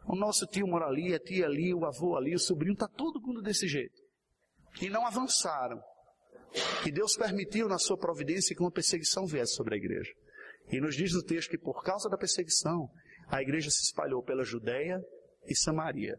O 0.06 0.16
nosso 0.16 0.46
tio 0.46 0.66
mora 0.66 0.86
ali, 0.86 1.14
a 1.14 1.18
tia 1.18 1.46
ali, 1.46 1.72
o 1.72 1.86
avô 1.86 2.16
ali, 2.16 2.34
o 2.34 2.38
sobrinho, 2.38 2.74
está 2.74 2.88
todo 2.88 3.20
mundo 3.20 3.40
desse 3.40 3.66
jeito. 3.66 3.94
E 4.80 4.90
não 4.90 5.06
avançaram. 5.06 5.80
E 6.86 6.90
Deus 6.90 7.16
permitiu 7.16 7.68
na 7.68 7.78
sua 7.78 7.96
providência 7.96 8.54
que 8.54 8.62
uma 8.62 8.70
perseguição 8.70 9.26
viesse 9.26 9.54
sobre 9.54 9.74
a 9.74 9.78
igreja. 9.78 10.12
E 10.70 10.80
nos 10.80 10.94
diz 10.94 11.12
no 11.12 11.22
texto 11.22 11.50
que 11.50 11.58
por 11.58 11.82
causa 11.82 12.08
da 12.08 12.16
perseguição, 12.16 12.88
a 13.28 13.40
igreja 13.40 13.70
se 13.70 13.82
espalhou 13.82 14.22
pela 14.22 14.44
Judéia 14.44 15.00
e 15.46 15.54
Samaria. 15.54 16.18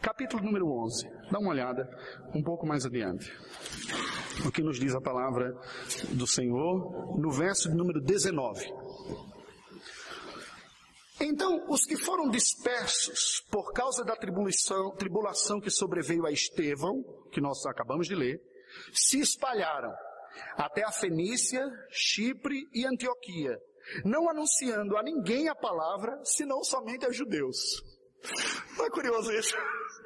Capítulo 0.00 0.42
número 0.42 0.66
11. 0.66 1.08
Dá 1.30 1.38
uma 1.38 1.50
olhada 1.50 1.88
um 2.34 2.42
pouco 2.42 2.66
mais 2.66 2.84
adiante. 2.84 3.32
O 4.44 4.50
que 4.50 4.62
nos 4.62 4.78
diz 4.78 4.94
a 4.94 5.00
palavra 5.00 5.54
do 6.10 6.26
Senhor 6.26 7.18
no 7.18 7.30
verso 7.30 7.70
de 7.70 7.76
número 7.76 8.00
19. 8.00 8.66
Então, 11.20 11.64
os 11.68 11.84
que 11.84 11.96
foram 11.96 12.28
dispersos 12.28 13.44
por 13.48 13.72
causa 13.72 14.04
da 14.04 14.16
tribulação, 14.16 14.90
tribulação 14.96 15.60
que 15.60 15.70
sobreveio 15.70 16.26
a 16.26 16.32
Estevão, 16.32 17.04
que 17.30 17.40
nós 17.40 17.64
acabamos 17.66 18.08
de 18.08 18.16
ler, 18.16 18.40
se 18.92 19.20
espalharam 19.20 19.92
até 20.56 20.82
a 20.82 20.92
Fenícia, 20.92 21.66
Chipre 21.90 22.68
e 22.72 22.86
Antioquia, 22.86 23.58
não 24.04 24.28
anunciando 24.28 24.96
a 24.96 25.02
ninguém 25.02 25.48
a 25.48 25.54
palavra, 25.54 26.18
senão 26.24 26.62
somente 26.62 27.04
a 27.06 27.12
judeus. 27.12 27.58
Não 28.76 28.86
é 28.86 28.90
curioso 28.90 29.32
isso? 29.32 29.56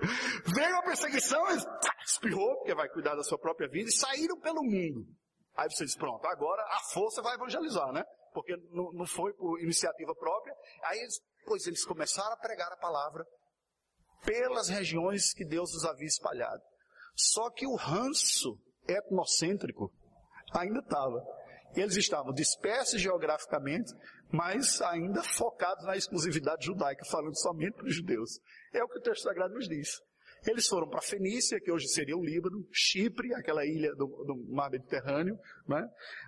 Veio 0.55 0.76
a 0.76 0.83
perseguição, 0.83 1.44
espirrou, 2.05 2.57
porque 2.57 2.74
vai 2.74 2.88
cuidar 2.88 3.14
da 3.14 3.22
sua 3.22 3.38
própria 3.38 3.68
vida, 3.68 3.88
e 3.88 3.92
saíram 3.92 4.38
pelo 4.40 4.62
mundo. 4.62 5.07
Aí 5.57 5.70
você 5.70 5.85
diz, 5.85 5.96
pronto, 5.96 6.26
agora 6.26 6.62
a 6.62 6.81
força 6.92 7.22
vai 7.22 7.35
evangelizar, 7.35 7.92
né? 7.92 8.05
Porque 8.33 8.55
não, 8.70 8.92
não 8.92 9.07
foi 9.07 9.33
por 9.35 9.59
iniciativa 9.61 10.14
própria. 10.14 10.55
Aí, 10.85 10.98
eles, 10.98 11.18
pois 11.46 11.66
eles 11.66 11.85
começaram 11.85 12.33
a 12.33 12.37
pregar 12.37 12.70
a 12.70 12.76
palavra 12.76 13.24
pelas 14.24 14.68
regiões 14.68 15.33
que 15.33 15.44
Deus 15.44 15.72
os 15.72 15.85
havia 15.85 16.07
espalhado. 16.07 16.62
Só 17.16 17.50
que 17.50 17.66
o 17.66 17.74
ranço 17.74 18.59
etnocêntrico 18.87 19.90
ainda 20.52 20.81
estava. 20.81 21.24
Eles 21.74 21.96
estavam 21.96 22.33
dispersos 22.33 23.00
geograficamente, 23.00 23.92
mas 24.31 24.81
ainda 24.83 25.22
focados 25.22 25.85
na 25.85 25.96
exclusividade 25.96 26.66
judaica, 26.66 27.05
falando 27.11 27.37
somente 27.38 27.74
para 27.74 27.87
os 27.87 27.94
judeus. 27.94 28.38
É 28.72 28.85
o 28.85 28.88
que 28.88 28.98
o 28.98 29.02
texto 29.02 29.22
sagrado 29.22 29.55
nos 29.55 29.68
diz. 29.68 30.00
Eles 30.46 30.68
foram 30.68 30.88
para 30.88 31.00
Fenícia, 31.00 31.61
que 31.61 31.72
hoje 31.72 31.88
seria 31.88 32.16
o 32.16 32.24
Líbano, 32.24 32.66
Chipre, 32.70 33.35
aquela 33.35 33.64
ilha 33.64 33.92
do, 33.94 34.07
do 34.07 34.55
mar 34.55 34.70
Mediterrâneo, 34.70 35.37
né? 35.66 35.83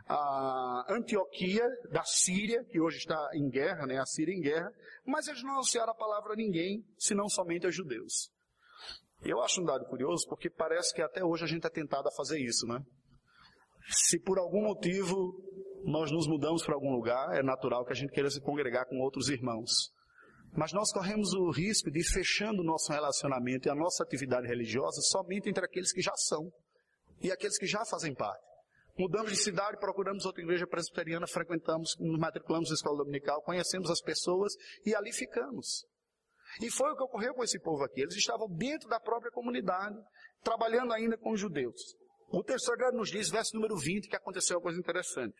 a 0.06 0.86
Antioquia, 0.90 1.64
da 1.92 2.02
Síria, 2.04 2.64
que 2.64 2.80
hoje 2.80 2.98
está 2.98 3.16
em 3.34 3.48
guerra, 3.48 3.86
né? 3.86 3.98
a 3.98 4.06
Síria 4.06 4.34
em 4.34 4.40
guerra, 4.40 4.72
mas 5.06 5.28
eles 5.28 5.42
não 5.42 5.52
anunciaram 5.52 5.92
a 5.92 5.96
palavra 5.96 6.32
a 6.32 6.36
ninguém, 6.36 6.84
senão 6.98 7.28
somente 7.28 7.66
aos 7.66 7.74
judeus. 7.74 8.32
Eu 9.24 9.40
acho 9.42 9.60
um 9.60 9.64
dado 9.64 9.84
curioso 9.86 10.26
porque 10.28 10.48
parece 10.48 10.94
que 10.94 11.02
até 11.02 11.24
hoje 11.24 11.44
a 11.44 11.46
gente 11.46 11.66
é 11.66 11.70
tentado 11.70 12.08
a 12.08 12.12
fazer 12.12 12.38
isso, 12.38 12.66
né? 12.66 12.80
Se 13.88 14.20
por 14.20 14.38
algum 14.38 14.62
motivo 14.62 15.34
nós 15.84 16.10
nos 16.10 16.26
mudamos 16.26 16.64
para 16.64 16.74
algum 16.74 16.92
lugar, 16.92 17.36
é 17.36 17.42
natural 17.42 17.84
que 17.84 17.92
a 17.92 17.96
gente 17.96 18.12
queira 18.12 18.30
se 18.30 18.40
congregar 18.40 18.86
com 18.86 19.00
outros 19.00 19.28
irmãos. 19.28 19.92
Mas 20.52 20.72
nós 20.72 20.92
corremos 20.92 21.32
o 21.34 21.50
risco 21.50 21.90
de 21.90 22.00
ir 22.00 22.04
fechando 22.04 22.62
o 22.62 22.64
nosso 22.64 22.92
relacionamento 22.92 23.68
e 23.68 23.70
a 23.70 23.74
nossa 23.74 24.02
atividade 24.02 24.46
religiosa 24.46 25.00
somente 25.02 25.48
entre 25.48 25.64
aqueles 25.64 25.92
que 25.92 26.00
já 26.00 26.14
são 26.16 26.50
e 27.20 27.30
aqueles 27.30 27.58
que 27.58 27.66
já 27.66 27.84
fazem 27.84 28.14
parte. 28.14 28.46
Mudamos 28.98 29.30
de 29.30 29.36
cidade, 29.36 29.78
procuramos 29.78 30.24
outra 30.24 30.42
igreja 30.42 30.66
presbiteriana, 30.66 31.26
frequentamos, 31.26 31.96
nos 32.00 32.18
matriculamos 32.18 32.68
na 32.68 32.74
escola 32.74 32.98
dominical, 32.98 33.42
conhecemos 33.42 33.90
as 33.90 34.00
pessoas 34.00 34.52
e 34.84 34.94
ali 34.94 35.12
ficamos. 35.12 35.86
E 36.60 36.70
foi 36.70 36.90
o 36.90 36.96
que 36.96 37.02
ocorreu 37.02 37.34
com 37.34 37.44
esse 37.44 37.58
povo 37.60 37.84
aqui. 37.84 38.00
Eles 38.00 38.16
estavam 38.16 38.48
dentro 38.48 38.88
da 38.88 38.98
própria 38.98 39.30
comunidade, 39.30 39.96
trabalhando 40.42 40.92
ainda 40.92 41.16
com 41.16 41.32
os 41.32 41.40
judeus. 41.40 41.80
O 42.30 42.42
terceiro 42.42 42.78
grado 42.78 42.96
nos 42.96 43.10
diz, 43.10 43.30
verso 43.30 43.54
número 43.54 43.76
20, 43.76 44.08
que 44.08 44.16
aconteceu 44.16 44.56
uma 44.56 44.62
coisa 44.62 44.78
interessante. 44.78 45.36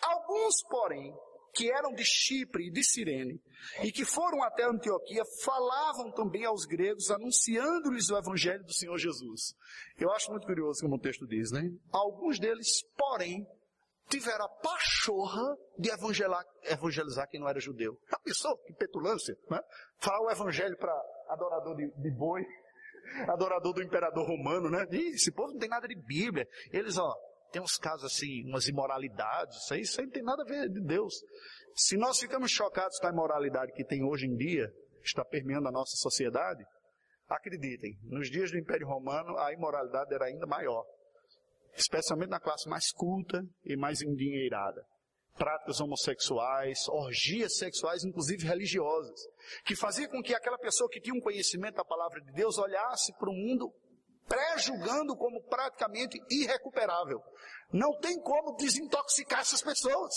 Alguns, 0.00 0.54
porém, 0.68 1.14
que 1.54 1.70
eram 1.70 1.92
de 1.92 2.04
Chipre 2.04 2.66
e 2.66 2.70
de 2.70 2.82
Cirene, 2.82 3.40
e 3.82 3.92
que 3.92 4.04
foram 4.04 4.42
até 4.42 4.64
Antioquia, 4.64 5.22
falavam 5.42 6.10
também 6.12 6.44
aos 6.44 6.64
gregos, 6.64 7.10
anunciando-lhes 7.10 8.10
o 8.10 8.16
evangelho 8.16 8.64
do 8.64 8.72
Senhor 8.72 8.96
Jesus. 8.98 9.54
Eu 9.98 10.10
acho 10.12 10.30
muito 10.30 10.46
curioso 10.46 10.80
como 10.80 10.96
o 10.96 11.00
texto 11.00 11.26
diz, 11.26 11.52
né? 11.52 11.62
Alguns 11.92 12.38
deles, 12.38 12.82
porém, 12.96 13.46
tiveram 14.08 14.44
a 14.44 14.48
pachorra 14.48 15.56
de 15.78 15.90
evangelizar, 15.90 17.28
quem 17.28 17.40
não 17.40 17.48
era 17.48 17.60
judeu. 17.60 17.98
Já 18.10 18.18
pensou? 18.18 18.56
Que 18.58 18.74
petulância, 18.74 19.36
né? 19.50 19.58
Falar 19.98 20.20
o 20.20 20.30
evangelho 20.30 20.76
para 20.76 20.92
adorador 21.28 21.76
de, 21.76 21.90
de, 21.90 22.10
boi, 22.10 22.44
adorador 23.28 23.72
do 23.72 23.82
imperador 23.82 24.26
romano, 24.26 24.70
né? 24.70 24.86
Ih, 24.90 25.14
esse 25.14 25.32
povo 25.32 25.52
não 25.52 25.58
tem 25.58 25.68
nada 25.68 25.88
de 25.88 25.94
Bíblia. 25.94 26.46
Eles, 26.72 26.98
ó, 26.98 27.14
tem 27.50 27.62
uns 27.62 27.76
casos 27.76 28.04
assim, 28.04 28.46
umas 28.48 28.68
imoralidades, 28.68 29.56
isso 29.58 29.74
aí, 29.74 29.80
isso 29.80 30.00
aí 30.00 30.06
não 30.06 30.12
tem 30.12 30.22
nada 30.22 30.42
a 30.42 30.46
ver 30.46 30.68
de 30.68 30.80
Deus. 30.80 31.14
Se 31.74 31.96
nós 31.96 32.18
ficamos 32.18 32.50
chocados 32.50 32.98
com 32.98 33.06
a 33.06 33.10
imoralidade 33.10 33.72
que 33.72 33.84
tem 33.84 34.04
hoje 34.04 34.26
em 34.26 34.36
dia, 34.36 34.70
está 35.02 35.24
permeando 35.24 35.68
a 35.68 35.72
nossa 35.72 35.96
sociedade, 35.96 36.64
Acreditem, 37.34 37.98
nos 38.04 38.30
dias 38.30 38.50
do 38.50 38.58
Império 38.58 38.86
Romano 38.86 39.38
a 39.38 39.52
imoralidade 39.52 40.14
era 40.14 40.26
ainda 40.26 40.46
maior, 40.46 40.84
especialmente 41.74 42.30
na 42.30 42.40
classe 42.40 42.68
mais 42.68 42.90
culta 42.92 43.42
e 43.64 43.76
mais 43.76 44.02
endinheirada. 44.02 44.84
Práticas 45.34 45.80
homossexuais, 45.80 46.86
orgias 46.88 47.56
sexuais, 47.56 48.04
inclusive 48.04 48.46
religiosas, 48.46 49.18
que 49.64 49.74
fazia 49.74 50.08
com 50.08 50.22
que 50.22 50.34
aquela 50.34 50.58
pessoa 50.58 50.90
que 50.90 51.00
tinha 51.00 51.14
um 51.14 51.20
conhecimento 51.20 51.76
da 51.76 51.84
palavra 51.84 52.20
de 52.20 52.32
Deus 52.32 52.58
olhasse 52.58 53.12
para 53.18 53.30
o 53.30 53.34
mundo 53.34 53.72
pré-julgando 54.28 55.16
como 55.16 55.42
praticamente 55.44 56.18
irrecuperável. 56.30 57.20
Não 57.72 57.98
tem 57.98 58.20
como 58.20 58.56
desintoxicar 58.56 59.40
essas 59.40 59.62
pessoas. 59.62 60.14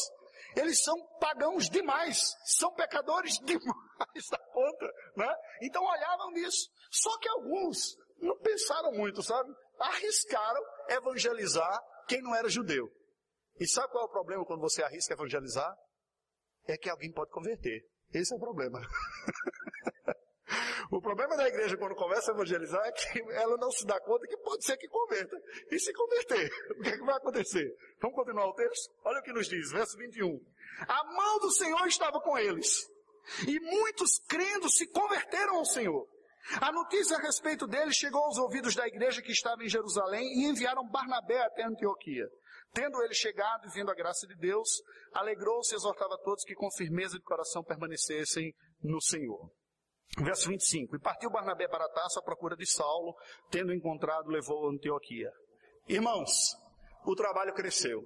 Eles 0.56 0.82
são 0.84 0.96
pagãos 1.20 1.70
demais, 1.70 2.34
são 2.46 2.74
pecadores 2.74 3.40
demais 3.44 4.30
da 4.32 4.40
conta, 4.54 4.86
né? 5.18 5.36
Então 5.62 5.84
olhavam 5.84 6.32
nisso. 6.32 6.70
Só 6.92 7.18
que 7.20 7.28
alguns 7.28 7.98
não 8.22 8.38
pensaram 8.40 8.92
muito, 8.94 9.22
sabe? 9.22 9.54
Arriscaram 9.80 10.62
evangelizar 10.90 11.82
quem 12.08 12.22
não 12.22 12.36
era 12.36 12.50
judeu. 12.50 12.90
E 13.60 13.68
sabe 13.68 13.92
qual 13.92 14.06
é 14.06 14.08
o 14.08 14.12
problema 14.12 14.46
quando 14.46 14.62
você 14.62 14.84
arrisca 14.84 15.14
evangelizar? 15.14 15.74
É 16.68 16.78
que 16.78 16.90
alguém 16.90 17.12
pode 17.12 17.32
converter. 17.32 17.86
Esse 18.14 18.34
é 18.34 18.38
o 18.38 18.40
problema. 18.40 18.80
O 20.92 21.02
problema 21.02 21.36
da 21.36 21.48
igreja 21.48 21.76
quando 21.78 21.96
começa 21.96 22.32
a 22.32 22.36
evangelizar 22.36 22.86
é 22.86 22.92
que 22.92 23.20
ela 23.34 23.58
não 23.58 23.72
se 23.72 23.86
dá 23.86 24.00
conta 24.00 24.28
que 24.28 24.38
pode 24.38 24.64
ser 24.64 24.78
que 24.78 24.88
converta. 24.88 25.36
E 25.72 25.80
se 25.80 25.92
converter, 25.92 26.52
o 26.78 26.82
que, 26.82 26.90
é 26.90 26.98
que 26.98 27.04
vai 27.04 27.16
acontecer? 27.16 27.76
Vamos 28.00 28.16
continuar 28.16 28.48
o 28.48 28.54
texto? 28.54 28.94
Olha 29.04 29.20
o 29.20 29.24
que 29.24 29.34
nos 29.34 29.48
diz, 29.48 29.72
verso 29.72 29.98
21. 29.98 30.40
A 30.88 31.04
mão 31.06 31.40
do 31.40 31.52
Senhor 31.52 31.88
estava 31.88 32.20
com 32.22 32.38
eles. 32.38 32.88
E 33.48 33.60
muitos 33.60 34.20
crendo 34.28 34.70
se 34.70 34.88
converteram 34.88 35.58
ao 35.58 35.66
Senhor. 35.66 36.08
A 36.62 36.72
notícia 36.72 37.18
a 37.18 37.22
respeito 37.22 37.66
dele 37.68 37.92
chegou 37.92 38.24
aos 38.24 38.38
ouvidos 38.38 38.76
da 38.76 38.88
igreja 38.88 39.22
que 39.22 39.32
estava 39.32 39.64
em 39.64 39.70
Jerusalém 39.70 40.24
e 40.24 40.46
enviaram 40.46 40.88
Barnabé 40.88 41.42
até 41.42 41.64
Antioquia. 41.64 42.28
Tendo 42.72 43.02
ele 43.04 43.14
chegado 43.14 43.66
e 43.68 43.72
vendo 43.72 43.90
a 43.90 43.96
graça 43.96 44.28
de 44.28 44.36
Deus, 44.36 44.68
alegrou-se 45.14 45.74
e 45.74 45.78
exortava 45.78 46.18
todos 46.24 46.44
que 46.44 46.54
com 46.54 46.70
firmeza 46.72 47.18
de 47.18 47.24
coração 47.24 47.64
permanecessem 47.64 48.54
no 48.84 49.02
Senhor. 49.02 49.50
Verso 50.20 50.50
25. 50.50 50.96
E 50.96 51.00
partiu 51.00 51.30
Barnabé 51.30 51.68
para 51.68 51.90
Tarso 51.90 52.20
à 52.20 52.22
procura 52.22 52.56
de 52.56 52.66
Saulo, 52.66 53.16
tendo 53.50 53.74
encontrado, 53.74 54.30
levou 54.30 54.68
a 54.68 54.72
Antioquia. 54.72 55.32
Irmãos, 55.88 56.54
o 57.06 57.16
trabalho 57.16 57.54
cresceu. 57.54 58.02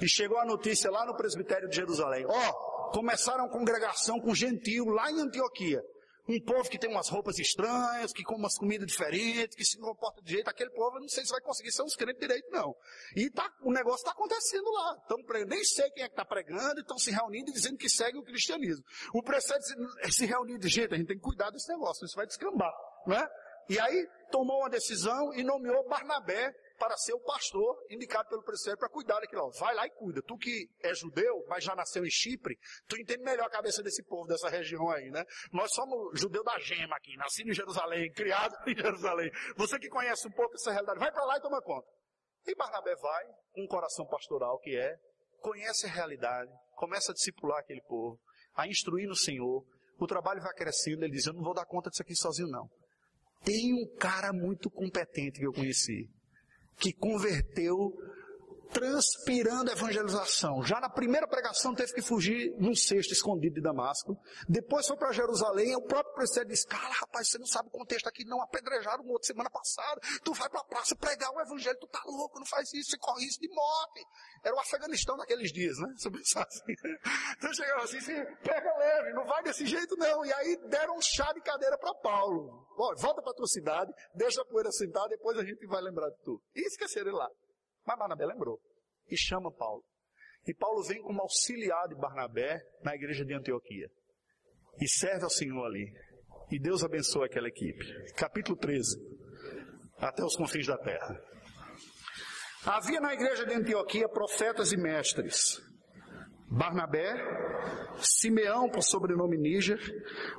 E 0.00 0.08
chegou 0.08 0.38
a 0.38 0.44
notícia 0.44 0.90
lá 0.90 1.04
no 1.04 1.16
presbitério 1.16 1.68
de 1.68 1.76
Jerusalém. 1.76 2.24
Ó, 2.26 2.32
oh, 2.32 2.90
começaram 2.92 3.44
a 3.44 3.50
congregação 3.50 4.20
com 4.20 4.34
gentil 4.34 4.84
lá 4.86 5.10
em 5.10 5.20
Antioquia. 5.20 5.82
Um 6.26 6.40
povo 6.40 6.68
que 6.70 6.78
tem 6.78 6.88
umas 6.88 7.08
roupas 7.08 7.38
estranhas, 7.38 8.12
que 8.12 8.22
come 8.22 8.38
umas 8.38 8.56
comidas 8.56 8.86
diferentes, 8.86 9.54
que 9.54 9.64
se 9.64 9.78
comporta 9.78 10.22
de 10.22 10.32
jeito, 10.32 10.48
aquele 10.48 10.70
povo, 10.70 10.96
eu 10.96 11.02
não 11.02 11.08
sei 11.08 11.24
se 11.24 11.30
vai 11.30 11.40
conseguir 11.42 11.70
ser 11.70 11.82
uns 11.82 11.94
crentes 11.94 12.20
direito, 12.20 12.50
não. 12.50 12.74
E 13.14 13.30
tá, 13.30 13.50
o 13.60 13.70
negócio 13.70 13.98
está 13.98 14.12
acontecendo 14.12 14.70
lá. 14.70 14.96
Tão 15.06 15.18
nem 15.46 15.62
sei 15.64 15.90
quem 15.90 16.02
é 16.02 16.06
que 16.06 16.12
está 16.12 16.24
pregando, 16.24 16.80
estão 16.80 16.96
se 16.96 17.10
reunindo 17.10 17.50
e 17.50 17.52
dizendo 17.52 17.76
que 17.76 17.90
segue 17.90 18.16
o 18.16 18.22
cristianismo. 18.22 18.84
O 19.12 19.22
preceito 19.22 19.64
se 20.10 20.24
reunir 20.24 20.58
de 20.58 20.68
jeito, 20.68 20.94
a 20.94 20.96
gente 20.96 21.08
tem 21.08 21.16
que 21.16 21.22
cuidar 21.22 21.50
desse 21.50 21.68
negócio, 21.68 22.06
isso 22.06 22.16
vai 22.16 22.26
descambar, 22.26 22.72
né? 23.06 23.26
E 23.68 23.78
aí 23.78 24.06
tomou 24.30 24.60
uma 24.60 24.70
decisão 24.70 25.32
e 25.34 25.42
nomeou 25.42 25.86
Barnabé 25.88 26.52
para 26.78 26.96
ser 26.96 27.14
o 27.14 27.20
pastor 27.20 27.76
indicado 27.88 28.28
pelo 28.28 28.42
presbitério 28.42 28.78
para 28.78 28.88
cuidar 28.88 29.20
daquilo. 29.20 29.50
Vai 29.58 29.74
lá 29.74 29.86
e 29.86 29.90
cuida. 29.90 30.20
Tu 30.22 30.36
que 30.36 30.68
é 30.82 30.94
judeu, 30.94 31.44
mas 31.48 31.64
já 31.64 31.74
nasceu 31.74 32.04
em 32.04 32.10
Chipre, 32.10 32.58
tu 32.86 32.96
entende 33.00 33.22
melhor 33.22 33.46
a 33.46 33.50
cabeça 33.50 33.82
desse 33.82 34.02
povo, 34.04 34.26
dessa 34.26 34.48
região 34.48 34.90
aí, 34.90 35.10
né? 35.10 35.24
Nós 35.52 35.72
somos 35.72 36.20
judeu 36.20 36.42
da 36.42 36.58
gema 36.58 36.96
aqui, 36.96 37.16
nascido 37.16 37.50
em 37.50 37.54
Jerusalém, 37.54 38.10
criado 38.12 38.54
em 38.68 38.76
Jerusalém. 38.76 39.30
Você 39.56 39.78
que 39.78 39.88
conhece 39.88 40.26
um 40.26 40.32
pouco 40.32 40.54
essa 40.54 40.70
realidade, 40.70 40.98
vai 40.98 41.12
para 41.12 41.24
lá 41.24 41.36
e 41.36 41.40
toma 41.40 41.62
conta. 41.62 41.86
E 42.46 42.54
Barnabé 42.54 42.94
vai, 42.96 43.24
com 43.52 43.62
um 43.62 43.66
coração 43.66 44.06
pastoral 44.06 44.58
que 44.58 44.76
é, 44.76 44.96
conhece 45.38 45.86
a 45.86 45.90
realidade, 45.90 46.50
começa 46.74 47.12
a 47.12 47.14
discipular 47.14 47.58
aquele 47.58 47.80
povo, 47.82 48.18
a 48.54 48.66
instruir 48.66 49.08
no 49.08 49.16
Senhor. 49.16 49.64
O 49.98 50.06
trabalho 50.06 50.42
vai 50.42 50.52
crescendo, 50.52 51.04
ele 51.04 51.12
diz, 51.12 51.26
eu 51.26 51.32
não 51.32 51.42
vou 51.42 51.54
dar 51.54 51.64
conta 51.64 51.88
disso 51.88 52.02
aqui 52.02 52.14
sozinho 52.16 52.48
não. 52.48 52.68
Tem 53.42 53.72
um 53.74 53.96
cara 53.96 54.32
muito 54.32 54.70
competente 54.70 55.38
que 55.38 55.46
eu 55.46 55.52
conheci 55.52 56.08
que 56.78 56.92
converteu 56.92 57.94
transpirando 58.74 59.70
evangelização. 59.70 60.62
Já 60.64 60.80
na 60.80 60.90
primeira 60.90 61.28
pregação 61.28 61.72
teve 61.72 61.94
que 61.94 62.02
fugir 62.02 62.52
num 62.58 62.74
cesto 62.74 63.12
escondido 63.12 63.54
de 63.54 63.62
Damasco. 63.62 64.18
Depois 64.48 64.86
foi 64.86 64.96
para 64.96 65.12
Jerusalém. 65.12 65.76
O 65.76 65.82
próprio 65.82 66.12
presbitério 66.14 66.50
disse: 66.50 66.66
Cara, 66.66 66.92
rapaz, 66.92 67.28
você 67.30 67.38
não 67.38 67.46
sabe 67.46 67.68
o 67.68 67.70
contexto 67.70 68.08
aqui, 68.08 68.24
não. 68.24 68.42
Apedrejaram 68.42 69.04
um 69.04 69.10
outro 69.10 69.28
semana 69.28 69.48
passada. 69.48 70.00
Tu 70.24 70.34
vai 70.34 70.50
para 70.50 70.60
a 70.60 70.64
praça 70.64 70.96
pregar 70.96 71.30
o 71.30 71.40
evangelho. 71.40 71.78
Tu 71.78 71.86
tá 71.86 72.02
louco, 72.04 72.40
não 72.40 72.46
faz 72.46 72.72
isso, 72.74 72.90
você 72.90 72.98
corre 72.98 73.24
isso 73.24 73.40
de 73.40 73.48
morte. 73.48 74.04
Era 74.42 74.54
o 74.56 74.58
Afeganistão 74.58 75.16
naqueles 75.16 75.52
dias, 75.52 75.78
né? 75.78 75.94
Você 75.96 76.10
pensar 76.10 76.42
assim. 76.42 76.74
Então 77.36 77.52
chegava 77.52 77.84
assim, 77.84 77.98
assim, 77.98 78.24
pega 78.42 78.78
leve, 78.78 79.12
não 79.12 79.26
vai 79.26 79.42
desse 79.42 79.66
jeito 79.66 79.96
não. 79.96 80.24
E 80.24 80.32
aí 80.32 80.56
deram 80.68 80.96
um 80.96 81.00
chá 81.00 81.32
de 81.32 81.40
cadeira 81.40 81.76
para 81.78 81.94
Paulo. 81.96 82.66
volta 82.76 83.22
para 83.22 83.34
tua 83.34 83.46
cidade, 83.46 83.92
deixa 84.14 84.40
a 84.40 84.44
poeira 84.44 84.70
sentar, 84.72 85.08
depois 85.08 85.36
a 85.38 85.44
gente 85.44 85.66
vai 85.66 85.82
lembrar 85.82 86.08
de 86.10 86.16
tu. 86.24 86.40
E 86.54 86.66
esqueceram 86.66 87.08
ele 87.08 87.16
lá. 87.16 87.28
Mas 87.86 87.98
Barnabé 87.98 88.26
lembrou. 88.26 88.60
E 89.08 89.16
chama 89.16 89.52
Paulo. 89.52 89.84
E 90.46 90.54
Paulo 90.54 90.82
vem 90.84 91.02
como 91.02 91.22
auxiliar 91.22 91.88
de 91.88 91.94
Barnabé 91.94 92.60
na 92.82 92.94
igreja 92.94 93.24
de 93.24 93.34
Antioquia. 93.34 93.88
E 94.80 94.88
serve 94.88 95.24
ao 95.24 95.30
Senhor 95.30 95.64
ali. 95.64 95.92
E 96.50 96.58
Deus 96.58 96.82
abençoa 96.82 97.26
aquela 97.26 97.48
equipe. 97.48 98.12
Capítulo 98.14 98.56
13. 98.58 98.96
Até 99.98 100.22
os 100.24 100.36
confins 100.36 100.66
da 100.66 100.76
terra. 100.76 101.20
Havia 102.66 103.00
na 103.00 103.12
igreja 103.12 103.44
de 103.44 103.54
Antioquia 103.54 104.08
profetas 104.08 104.72
e 104.72 104.76
mestres. 104.76 105.60
Barnabé, 106.50 107.14
Simeão, 107.98 108.70
por 108.70 108.82
sobrenome 108.82 109.36
Níger, 109.36 109.78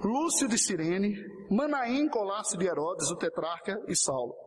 Lúcio 0.03 0.47
de 0.47 0.57
Cirene, 0.57 1.15
Manaém, 1.49 2.07
Colácio 2.09 2.57
de 2.57 2.65
Herodes, 2.65 3.09
o 3.11 3.17
tetrarca 3.17 3.77
e 3.87 3.95
Saulo. 3.95 4.44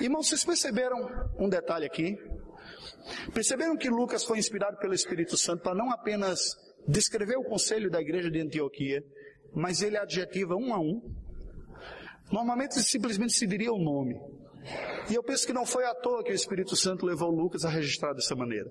Irmãos, 0.00 0.28
vocês 0.28 0.44
perceberam 0.44 0.98
um 1.38 1.48
detalhe 1.48 1.86
aqui? 1.86 2.16
Perceberam 3.32 3.76
que 3.76 3.88
Lucas 3.88 4.24
foi 4.24 4.38
inspirado 4.38 4.78
pelo 4.78 4.94
Espírito 4.94 5.36
Santo 5.36 5.62
para 5.62 5.74
não 5.74 5.90
apenas 5.90 6.56
descrever 6.86 7.36
o 7.36 7.44
conselho 7.44 7.90
da 7.90 8.00
igreja 8.00 8.30
de 8.30 8.40
Antioquia, 8.40 9.02
mas 9.54 9.82
ele 9.82 9.96
adjetiva 9.96 10.54
um 10.56 10.74
a 10.74 10.80
um. 10.80 11.00
Normalmente 12.32 12.74
simplesmente 12.80 13.34
se 13.34 13.46
diria 13.46 13.72
o 13.72 13.78
nome. 13.78 14.14
E 15.10 15.14
eu 15.14 15.22
penso 15.22 15.46
que 15.46 15.52
não 15.52 15.66
foi 15.66 15.84
à 15.84 15.94
toa 15.94 16.24
que 16.24 16.32
o 16.32 16.34
Espírito 16.34 16.74
Santo 16.74 17.06
levou 17.06 17.30
Lucas 17.30 17.64
a 17.64 17.68
registrar 17.68 18.12
dessa 18.14 18.34
maneira. 18.34 18.70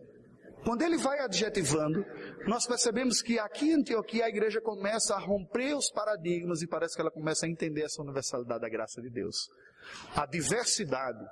Quando 0.65 0.81
ele 0.81 0.97
vai 0.97 1.19
adjetivando, 1.19 2.05
nós 2.47 2.65
percebemos 2.65 3.21
que 3.21 3.37
aqui 3.37 3.71
em 3.71 3.75
Antioquia 3.75 4.25
a 4.25 4.29
igreja 4.29 4.61
começa 4.61 5.13
a 5.13 5.19
romper 5.19 5.75
os 5.75 5.91
paradigmas 5.91 6.61
e 6.61 6.67
parece 6.67 6.95
que 6.95 7.01
ela 7.01 7.11
começa 7.11 7.45
a 7.45 7.49
entender 7.49 7.83
essa 7.83 8.01
universalidade 8.01 8.61
da 8.61 8.69
graça 8.69 9.01
de 9.01 9.09
Deus 9.09 9.49
a 10.15 10.25
diversidade, 10.25 11.25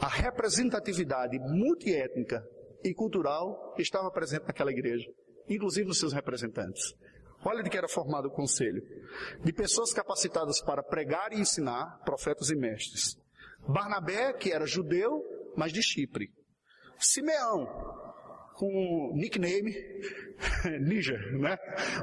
a 0.00 0.08
representatividade 0.08 1.38
multiétnica 1.38 2.44
e 2.82 2.92
cultural 2.94 3.74
estava 3.78 4.10
presente 4.10 4.46
naquela 4.46 4.72
igreja, 4.72 5.08
inclusive 5.48 5.86
nos 5.86 5.98
seus 5.98 6.12
representantes. 6.12 6.94
Olha 7.44 7.62
de 7.62 7.70
que 7.70 7.76
era 7.76 7.88
formado 7.88 8.28
o 8.28 8.30
conselho: 8.30 8.82
de 9.42 9.52
pessoas 9.52 9.92
capacitadas 9.92 10.60
para 10.62 10.82
pregar 10.82 11.32
e 11.32 11.40
ensinar, 11.40 12.00
profetas 12.04 12.50
e 12.50 12.56
mestres. 12.56 13.16
Barnabé, 13.66 14.32
que 14.32 14.52
era 14.52 14.66
judeu, 14.66 15.22
mas 15.56 15.72
de 15.72 15.82
Chipre. 15.82 16.30
Simeão, 16.98 17.66
com 18.54 19.12
nickname 19.14 19.72
Níger, 20.80 21.38
né? 21.38 21.56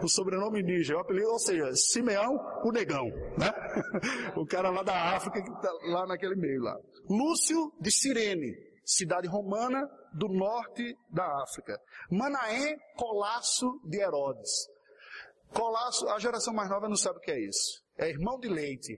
O 0.04 0.08
sobrenome 0.08 0.62
Níger, 0.62 0.98
o 0.98 1.00
apelido, 1.00 1.30
ou 1.30 1.40
seja, 1.40 1.74
Simeão, 1.76 2.38
o 2.64 2.72
negão, 2.72 3.06
né? 3.38 3.52
O 4.36 4.46
cara 4.46 4.70
lá 4.70 4.84
da 4.84 5.16
África, 5.16 5.42
que 5.42 5.62
tá 5.62 5.72
lá 5.84 6.06
naquele 6.06 6.36
meio 6.36 6.62
lá. 6.62 6.78
Lúcio 7.10 7.72
de 7.80 7.92
Cirene, 7.92 8.54
cidade 8.86 9.28
romana 9.28 9.82
do 10.14 10.28
norte 10.28 10.96
da 11.10 11.26
África. 11.44 11.80
Manaém, 12.10 12.78
Colasso 12.96 13.80
de 13.86 14.00
Herodes. 14.00 14.68
Colasso, 15.54 16.08
a 16.10 16.20
geração 16.20 16.54
mais 16.54 16.70
nova 16.70 16.88
não 16.88 16.96
sabe 16.96 17.18
o 17.18 17.22
que 17.22 17.32
é 17.32 17.40
isso. 17.40 17.82
É 17.98 18.10
irmão 18.10 18.40
de 18.40 18.48
leite. 18.48 18.98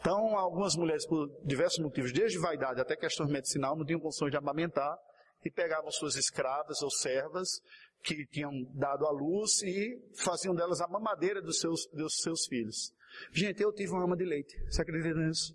Então, 0.00 0.38
algumas 0.38 0.76
mulheres, 0.76 1.06
por 1.06 1.28
diversos 1.44 1.78
motivos, 1.80 2.12
desde 2.12 2.38
vaidade 2.38 2.80
até 2.80 2.96
questões 2.96 3.30
medicinal, 3.30 3.76
não 3.76 3.84
tinham 3.84 4.00
condições 4.00 4.30
de 4.30 4.36
amamentar 4.36 4.96
e 5.44 5.50
pegavam 5.50 5.90
suas 5.90 6.16
escravas 6.16 6.82
ou 6.82 6.90
servas 6.90 7.60
que 8.02 8.26
tinham 8.26 8.52
dado 8.74 9.06
à 9.06 9.10
luz 9.10 9.62
e 9.62 9.98
faziam 10.16 10.54
delas 10.54 10.80
a 10.80 10.88
mamadeira 10.88 11.42
dos 11.42 11.58
seus, 11.58 11.86
dos 11.92 12.16
seus 12.18 12.46
filhos. 12.46 12.92
Gente, 13.32 13.62
eu 13.62 13.72
tive 13.72 13.92
uma 13.92 14.04
ama 14.04 14.16
de 14.16 14.24
leite. 14.24 14.54
Você 14.66 14.82
acredita 14.82 15.18
nisso? 15.18 15.54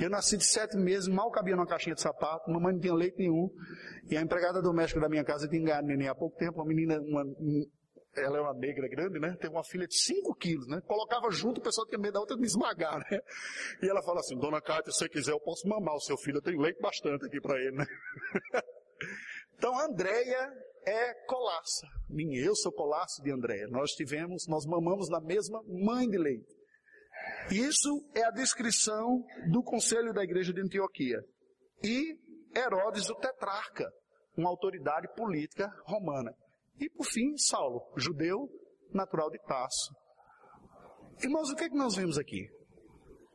Eu 0.00 0.10
nasci 0.10 0.36
de 0.36 0.44
sete 0.44 0.76
meses, 0.76 1.08
mal 1.08 1.30
cabia 1.30 1.56
numa 1.56 1.66
caixinha 1.66 1.94
de 1.94 2.00
sapato, 2.00 2.50
mamãe 2.50 2.74
não 2.74 2.80
tinha 2.80 2.94
leite 2.94 3.18
nenhum. 3.18 3.50
E 4.08 4.16
a 4.16 4.20
empregada 4.20 4.62
doméstica 4.62 5.00
da 5.00 5.08
minha 5.08 5.24
casa 5.24 5.48
tinha 5.48 5.62
ganhado 5.62 5.86
neném 5.86 6.08
há 6.08 6.14
pouco 6.14 6.36
tempo, 6.36 6.58
uma 6.58 6.66
menina, 6.66 7.00
uma, 7.00 7.24
ela 8.16 8.38
é 8.38 8.40
uma 8.40 8.54
negra 8.54 8.88
grande, 8.88 9.18
né? 9.18 9.36
Teve 9.40 9.54
uma 9.54 9.64
filha 9.64 9.86
de 9.86 9.96
5 9.96 10.34
quilos, 10.36 10.66
né? 10.68 10.80
Colocava 10.86 11.30
junto, 11.30 11.58
o 11.58 11.62
pessoal 11.62 11.86
tinha 11.86 11.98
medo 11.98 12.14
da 12.14 12.20
outra 12.20 12.36
de 12.36 12.40
me 12.40 12.46
esmagar, 12.46 12.98
né? 12.98 13.20
E 13.82 13.88
ela 13.88 14.02
fala 14.02 14.20
assim, 14.20 14.36
dona 14.36 14.60
Cátia, 14.60 14.92
se 14.92 14.98
você 14.98 15.08
quiser, 15.08 15.32
eu 15.32 15.40
posso 15.40 15.66
mamar 15.68 15.94
o 15.94 16.00
seu 16.00 16.16
filho, 16.18 16.38
eu 16.38 16.42
tenho 16.42 16.60
leite 16.60 16.80
bastante 16.80 17.26
aqui 17.26 17.40
para 17.40 17.58
ele, 17.58 17.76
né? 17.76 17.86
então, 19.56 19.78
Andréia 19.78 20.50
é 20.86 21.14
colaça. 21.26 21.86
Minha, 22.08 22.40
eu 22.44 22.54
sou 22.54 22.72
colaço 22.72 23.22
de 23.22 23.32
Andréia. 23.32 23.66
Nós 23.68 23.90
tivemos, 23.92 24.46
nós 24.48 24.64
mamamos 24.66 25.08
na 25.08 25.20
mesma 25.20 25.60
mãe 25.66 26.08
de 26.08 26.18
leite. 26.18 26.60
Isso 27.50 28.10
é 28.14 28.24
a 28.24 28.30
descrição 28.30 29.22
do 29.50 29.62
conselho 29.62 30.12
da 30.12 30.22
igreja 30.22 30.52
de 30.52 30.60
Antioquia. 30.60 31.18
E 31.82 32.16
Herodes, 32.56 33.08
o 33.10 33.14
tetrarca, 33.16 33.86
uma 34.36 34.48
autoridade 34.48 35.08
política 35.14 35.68
romana. 35.84 36.32
E 36.78 36.88
por 36.90 37.04
fim, 37.04 37.36
Saulo, 37.36 37.92
judeu, 37.96 38.48
natural 38.92 39.30
de 39.30 39.38
Tarso. 39.40 39.94
Irmãos, 41.22 41.50
o 41.50 41.54
que 41.54 41.64
é 41.64 41.68
que 41.68 41.76
nós 41.76 41.94
vemos 41.94 42.18
aqui? 42.18 42.48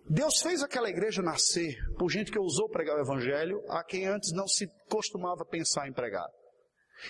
Deus 0.07 0.39
fez 0.39 0.61
aquela 0.61 0.89
igreja 0.89 1.21
nascer 1.21 1.75
por 1.97 2.11
gente 2.11 2.31
que 2.31 2.37
ousou 2.37 2.69
pregar 2.69 2.95
o 2.97 3.01
evangelho 3.01 3.63
a 3.67 3.83
quem 3.83 4.05
antes 4.05 4.31
não 4.31 4.47
se 4.47 4.67
costumava 4.87 5.43
pensar 5.43 5.87
em 5.87 5.93
pregar. 5.93 6.27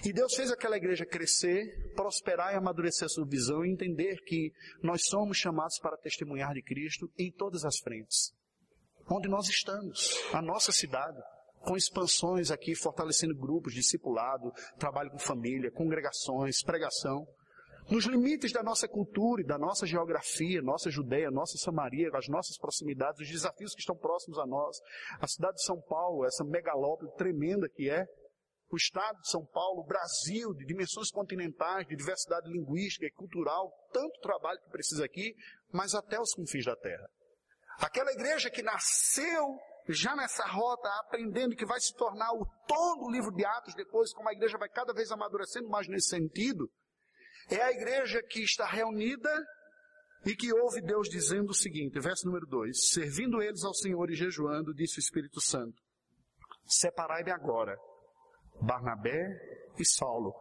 E 0.03 0.13
Deus 0.13 0.34
fez 0.34 0.49
aquela 0.49 0.77
igreja 0.77 1.05
crescer, 1.05 1.93
prosperar 1.93 2.53
e 2.53 2.58
amadurecer 2.58 3.05
a 3.05 3.10
sua 3.10 3.25
visão 3.25 3.65
e 3.65 3.71
entender 3.71 4.17
que 4.25 4.51
nós 4.81 5.05
somos 5.05 5.38
chamados 5.38 5.77
para 5.79 5.97
testemunhar 5.97 6.53
de 6.53 6.62
Cristo 6.63 7.12
em 7.17 7.31
todas 7.31 7.65
as 7.65 7.77
frentes. 7.79 8.34
Onde 9.10 9.27
nós 9.27 9.47
estamos, 9.47 10.17
a 10.34 10.41
nossa 10.41 10.71
cidade, 10.71 11.21
com 11.65 11.75
expansões 11.75 12.49
aqui, 12.49 12.75
fortalecendo 12.75 13.36
grupos, 13.36 13.73
discipulado, 13.73 14.51
trabalho 14.79 15.12
com 15.12 15.19
família, 15.19 15.71
congregações, 15.71 16.63
pregação. 16.63 17.27
Nos 17.89 18.06
limites 18.06 18.52
da 18.52 18.63
nossa 18.63 18.88
cultura 18.88 19.43
e 19.43 19.45
da 19.45 19.60
nossa 19.60 19.86
geografia, 19.86 20.60
nossa 20.60 20.89
Judeia, 20.89 21.30
nossa 21.30 21.56
Samaria, 21.58 22.10
as 22.15 22.28
nossas 22.28 22.58
proximidades, 22.58 23.21
os 23.21 23.30
desafios 23.30 23.76
que 23.76 23.82
estão 23.82 23.95
próximos 23.95 24.39
a 24.39 24.45
nós, 24.45 24.80
a 25.19 25.28
cidade 25.28 25.58
de 25.58 25.65
São 25.65 25.80
Paulo, 25.82 26.26
essa 26.26 26.43
megalópole 26.43 27.12
tremenda 27.15 27.69
que 27.69 27.88
é, 27.88 28.04
o 28.71 28.76
estado 28.76 29.19
de 29.21 29.30
São 29.30 29.45
Paulo, 29.45 29.82
o 29.82 29.86
Brasil, 29.86 30.52
de 30.56 30.65
dimensões 30.65 31.12
continentais, 31.12 31.86
de 31.86 31.95
diversidade 31.95 32.52
linguística 32.52 33.06
e 33.06 33.12
cultural, 33.12 33.71
tanto 33.93 34.19
trabalho 34.19 34.60
que 34.62 34.71
precisa 34.71 35.06
aqui, 35.06 35.36
mas 35.71 35.93
até 35.93 36.19
os 36.19 36.34
confins 36.34 36.65
da 36.65 36.76
terra. 36.76 37.08
Aquela 37.78 38.12
igreja 38.13 38.50
que 38.50 38.63
nasceu 38.63 39.60
já 39.88 40.15
nessa 40.15 40.43
rota, 40.48 40.89
aprendendo 41.02 41.56
que 41.56 41.67
vai 41.67 41.80
se 41.80 41.93
tornar 41.93 42.32
o 42.34 42.48
tom 42.67 42.98
do 42.98 43.12
livro 43.12 43.32
de 43.32 43.45
Atos 43.45 43.76
depois, 43.76 44.12
como 44.12 44.28
a 44.28 44.34
igreja 44.34 44.58
vai 44.58 44.69
cada 44.69 44.91
vez 44.91 45.12
amadurecendo 45.12 45.69
mais 45.69 45.88
nesse 45.88 46.10
sentido, 46.10 46.67
é 47.49 47.62
a 47.62 47.71
igreja 47.71 48.21
que 48.23 48.41
está 48.41 48.65
reunida 48.65 49.29
e 50.25 50.36
que 50.36 50.53
ouve 50.53 50.81
Deus 50.81 51.08
dizendo 51.10 51.49
o 51.49 51.53
seguinte, 51.53 51.99
verso 51.99 52.25
número 52.25 52.45
2: 52.47 52.89
Servindo 52.91 53.41
eles 53.41 53.63
ao 53.63 53.73
Senhor 53.73 54.10
e 54.10 54.15
jejuando, 54.15 54.73
disse 54.73 54.99
o 54.99 55.01
Espírito 55.01 55.39
Santo: 55.41 55.75
Separai-me 56.65 57.31
agora, 57.31 57.75
Barnabé 58.62 59.27
e 59.77 59.86
Saulo, 59.86 60.34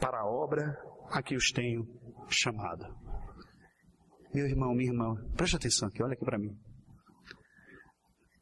para 0.00 0.20
a 0.20 0.26
obra 0.26 0.76
a 1.10 1.22
que 1.22 1.36
os 1.36 1.50
tenho 1.50 1.86
chamado. 2.28 2.84
Meu 4.34 4.46
irmão, 4.46 4.74
minha 4.74 4.90
irmã, 4.90 5.14
preste 5.34 5.56
atenção 5.56 5.88
aqui, 5.88 6.02
olha 6.02 6.12
aqui 6.12 6.24
para 6.24 6.38
mim 6.38 6.54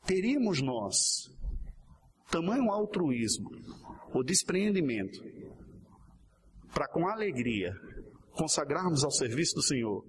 teríamos 0.04 0.60
nós 0.60 1.30
tamanho 2.30 2.70
altruísmo 2.70 3.50
ou 4.12 4.22
despreendimento 4.22 5.18
para 6.74 6.88
com 6.88 7.08
alegria 7.08 7.72
consagrarmos 8.32 9.04
ao 9.04 9.10
serviço 9.12 9.54
do 9.54 9.62
Senhor 9.62 10.04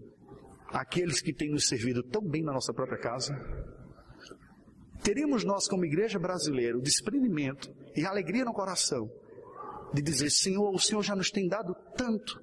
aqueles 0.69 1.21
que 1.21 1.31
têm 1.31 1.51
nos 1.51 1.67
servido 1.67 2.03
tão 2.03 2.21
bem 2.21 2.43
na 2.43 2.51
nossa 2.51 2.73
própria 2.73 2.97
casa? 2.97 3.33
Teríamos 5.03 5.43
nós, 5.43 5.67
como 5.67 5.85
igreja 5.85 6.17
brasileira, 6.17 6.75
o 6.77 6.81
desprendimento 6.81 7.71
e 7.95 8.03
alegria 8.03 8.43
no 8.43 8.51
coração 8.51 9.07
de 9.93 10.01
dizer: 10.01 10.31
Senhor, 10.31 10.73
o 10.73 10.79
Senhor 10.79 11.03
já 11.03 11.15
nos 11.15 11.29
tem 11.29 11.47
dado 11.47 11.75
tanto, 11.95 12.41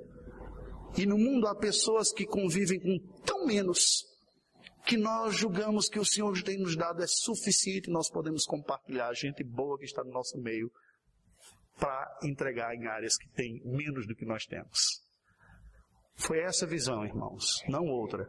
e 0.97 1.05
no 1.05 1.19
mundo 1.19 1.49
há 1.49 1.55
pessoas 1.57 2.13
que 2.13 2.25
convivem 2.25 2.79
com 2.79 2.99
tão 3.25 3.47
menos, 3.47 4.07
que 4.87 4.97
nós 4.97 5.35
julgamos 5.35 5.89
que 5.89 5.99
o 5.99 6.05
Senhor 6.05 6.41
tem 6.43 6.59
nos 6.59 6.77
dado 6.77 7.03
é 7.03 7.07
suficiente, 7.09 7.91
nós 7.91 8.09
podemos 8.09 8.45
compartilhar 8.45 9.13
gente 9.15 9.43
boa 9.43 9.77
que 9.77 9.85
está 9.85 10.05
no 10.05 10.13
nosso 10.13 10.39
meio 10.41 10.71
para 11.79 12.19
entregar 12.23 12.75
em 12.75 12.87
áreas 12.87 13.17
que 13.17 13.29
têm 13.31 13.61
menos 13.65 14.07
do 14.07 14.15
que 14.15 14.25
nós 14.25 14.45
temos. 14.47 15.03
Foi 16.15 16.41
essa 16.41 16.67
visão, 16.67 17.05
irmãos, 17.05 17.63
não 17.69 17.85
outra. 17.87 18.29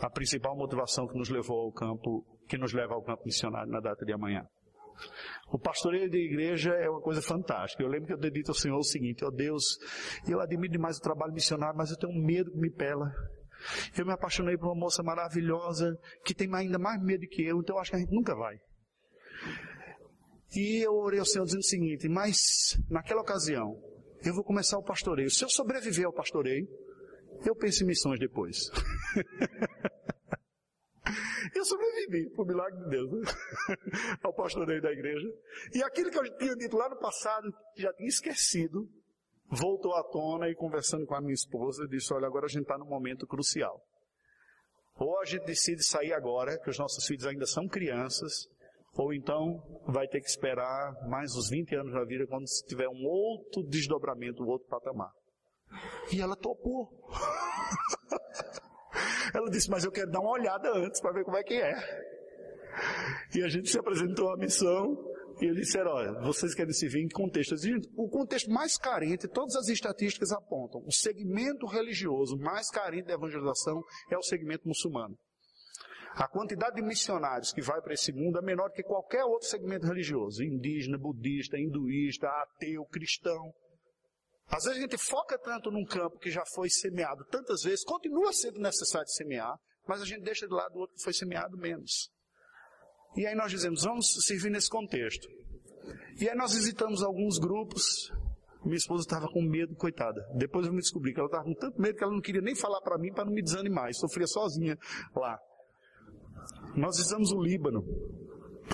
A 0.00 0.10
principal 0.10 0.56
motivação 0.56 1.06
que 1.08 1.16
nos 1.16 1.28
levou 1.30 1.60
ao 1.62 1.72
campo, 1.72 2.24
que 2.48 2.58
nos 2.58 2.72
leva 2.72 2.94
ao 2.94 3.02
campo 3.02 3.22
missionário 3.24 3.70
na 3.70 3.80
data 3.80 4.04
de 4.04 4.12
amanhã. 4.12 4.46
O 5.50 5.58
pastoreio 5.58 6.08
de 6.08 6.18
igreja 6.18 6.72
é 6.72 6.88
uma 6.88 7.00
coisa 7.00 7.20
fantástica. 7.22 7.82
Eu 7.82 7.88
lembro 7.88 8.06
que 8.06 8.12
eu 8.12 8.18
dedito 8.18 8.50
ao 8.50 8.54
Senhor 8.54 8.78
o 8.78 8.82
seguinte: 8.82 9.24
ó 9.24 9.28
oh 9.28 9.30
Deus, 9.30 9.78
eu 10.28 10.40
admiro 10.40 10.72
demais 10.72 10.98
o 10.98 11.02
trabalho 11.02 11.32
missionário, 11.32 11.76
mas 11.76 11.90
eu 11.90 11.98
tenho 11.98 12.14
medo 12.14 12.50
que 12.50 12.58
me 12.58 12.70
pela. 12.70 13.12
Eu 13.96 14.06
me 14.06 14.12
apaixonei 14.12 14.56
por 14.56 14.66
uma 14.66 14.80
moça 14.80 15.02
maravilhosa 15.02 15.98
que 16.24 16.34
tem 16.34 16.48
ainda 16.54 16.78
mais 16.78 17.02
medo 17.02 17.26
que 17.26 17.42
eu, 17.42 17.58
então 17.60 17.76
eu 17.76 17.80
acho 17.80 17.90
que 17.90 17.96
a 17.96 18.00
gente 18.00 18.12
nunca 18.12 18.34
vai. 18.34 18.58
E 20.56 20.82
eu 20.82 20.94
orei 20.94 21.20
ao 21.20 21.26
Senhor 21.26 21.44
dizendo 21.44 21.60
o 21.60 21.64
seguinte: 21.64 22.08
mas 22.08 22.80
naquela 22.88 23.20
ocasião, 23.20 23.78
eu 24.24 24.34
vou 24.34 24.42
começar 24.42 24.78
o 24.78 24.82
pastoreio. 24.82 25.30
Se 25.30 25.44
eu 25.44 25.50
sobreviver 25.50 26.06
ao 26.06 26.12
pastoreio, 26.12 26.66
eu 27.44 27.54
penso 27.54 27.84
em 27.84 27.86
missões 27.86 28.18
depois. 28.18 28.70
eu 31.54 31.64
sobrevivi, 31.64 32.30
por 32.30 32.44
milagre 32.46 32.82
de 32.84 32.88
Deus, 32.88 33.12
né? 33.12 33.20
ao 34.24 34.32
pastoreio 34.32 34.80
da 34.80 34.90
igreja. 34.90 35.28
E 35.74 35.82
aquilo 35.82 36.10
que 36.10 36.18
eu 36.18 36.38
tinha 36.38 36.56
dito 36.56 36.74
lá 36.76 36.88
no 36.88 36.98
passado, 36.98 37.52
já 37.76 37.92
tinha 37.92 38.08
esquecido, 38.08 38.88
voltou 39.50 39.94
à 39.94 40.02
tona 40.04 40.48
e 40.48 40.54
conversando 40.54 41.04
com 41.06 41.14
a 41.14 41.20
minha 41.20 41.34
esposa, 41.34 41.86
disse: 41.86 42.14
Olha, 42.14 42.26
agora 42.26 42.46
a 42.46 42.48
gente 42.48 42.62
está 42.62 42.78
num 42.78 42.88
momento 42.88 43.26
crucial. 43.26 43.84
Ou 44.98 45.20
a 45.20 45.26
gente 45.26 45.44
decide 45.44 45.84
sair 45.84 46.14
agora, 46.14 46.58
que 46.58 46.70
os 46.70 46.78
nossos 46.78 47.06
filhos 47.06 47.26
ainda 47.26 47.44
são 47.44 47.68
crianças, 47.68 48.48
ou 48.96 49.12
então 49.12 49.62
vai 49.86 50.08
ter 50.08 50.20
que 50.20 50.28
esperar 50.28 50.94
mais 51.08 51.34
uns 51.36 51.50
20 51.50 51.76
anos 51.76 51.92
na 51.92 52.04
vida 52.04 52.26
quando 52.26 52.44
tiver 52.66 52.88
um 52.88 53.06
outro 53.06 53.62
desdobramento, 53.62 54.42
um 54.42 54.48
outro 54.48 54.66
patamar. 54.68 55.12
E 56.12 56.20
ela 56.20 56.36
topou. 56.36 56.88
ela 59.34 59.50
disse, 59.50 59.70
mas 59.70 59.84
eu 59.84 59.92
quero 59.92 60.10
dar 60.10 60.20
uma 60.20 60.30
olhada 60.30 60.70
antes 60.74 61.00
para 61.00 61.12
ver 61.12 61.24
como 61.24 61.36
é 61.36 61.42
que 61.42 61.54
é. 61.54 61.74
E 63.34 63.42
a 63.42 63.48
gente 63.48 63.68
se 63.68 63.78
apresentou 63.78 64.30
à 64.30 64.36
missão, 64.36 64.96
e 65.40 65.46
eles 65.46 65.66
disseram, 65.66 65.92
olha, 65.92 66.12
vocês 66.20 66.54
querem 66.54 66.72
se 66.72 66.88
ver 66.88 67.02
em 67.02 67.08
contexto. 67.08 67.54
O 67.96 68.08
contexto 68.08 68.50
mais 68.50 68.78
carente, 68.78 69.28
todas 69.28 69.54
as 69.56 69.68
estatísticas 69.68 70.32
apontam, 70.32 70.82
o 70.86 70.92
segmento 70.92 71.66
religioso 71.66 72.38
mais 72.38 72.70
carente 72.70 73.08
da 73.08 73.14
evangelização 73.14 73.82
é 74.10 74.16
o 74.16 74.22
segmento 74.22 74.66
muçulmano. 74.66 75.16
A 76.16 76.26
quantidade 76.26 76.76
de 76.76 76.82
missionários 76.82 77.52
que 77.52 77.60
vai 77.60 77.78
para 77.82 77.92
esse 77.92 78.10
mundo 78.10 78.38
é 78.38 78.42
menor 78.42 78.70
que 78.70 78.82
qualquer 78.82 79.22
outro 79.24 79.46
segmento 79.46 79.86
religioso, 79.86 80.42
indígena, 80.42 80.96
budista, 80.96 81.58
hinduísta, 81.58 82.26
ateu, 82.26 82.86
cristão. 82.86 83.52
Às 84.48 84.64
vezes 84.64 84.78
a 84.78 84.80
gente 84.80 84.96
foca 84.96 85.38
tanto 85.38 85.70
num 85.70 85.84
campo 85.84 86.18
que 86.18 86.30
já 86.30 86.42
foi 86.54 86.70
semeado 86.70 87.22
tantas 87.26 87.64
vezes, 87.64 87.84
continua 87.84 88.32
sendo 88.32 88.58
necessário 88.58 89.06
semear, 89.08 89.58
mas 89.86 90.00
a 90.00 90.06
gente 90.06 90.22
deixa 90.22 90.46
de 90.48 90.54
lado 90.54 90.74
o 90.76 90.78
outro 90.78 90.96
que 90.96 91.02
foi 91.02 91.12
semeado 91.12 91.54
menos. 91.58 92.10
E 93.14 93.26
aí 93.26 93.34
nós 93.34 93.50
dizemos, 93.50 93.82
vamos 93.82 94.06
servir 94.24 94.48
nesse 94.48 94.70
contexto. 94.70 95.28
E 96.18 96.30
aí 96.30 96.34
nós 96.34 96.54
visitamos 96.54 97.02
alguns 97.02 97.38
grupos. 97.38 98.10
Minha 98.64 98.78
esposa 98.78 99.02
estava 99.02 99.26
com 99.28 99.42
medo, 99.42 99.76
coitada. 99.76 100.26
Depois 100.34 100.66
eu 100.66 100.72
me 100.72 100.80
descobri 100.80 101.12
que 101.12 101.20
ela 101.20 101.28
estava 101.28 101.44
com 101.44 101.54
tanto 101.54 101.78
medo 101.78 101.94
que 101.94 102.02
ela 102.02 102.12
não 102.14 102.22
queria 102.22 102.40
nem 102.40 102.54
falar 102.54 102.80
para 102.80 102.96
mim 102.96 103.12
para 103.12 103.26
não 103.26 103.32
me 103.34 103.42
desanimar. 103.42 103.90
E 103.90 103.94
sofria 103.94 104.26
sozinha 104.26 104.78
lá. 105.14 105.38
Nós 106.76 106.96
visitamos 106.96 107.32
o 107.32 107.40
Líbano. 107.40 107.84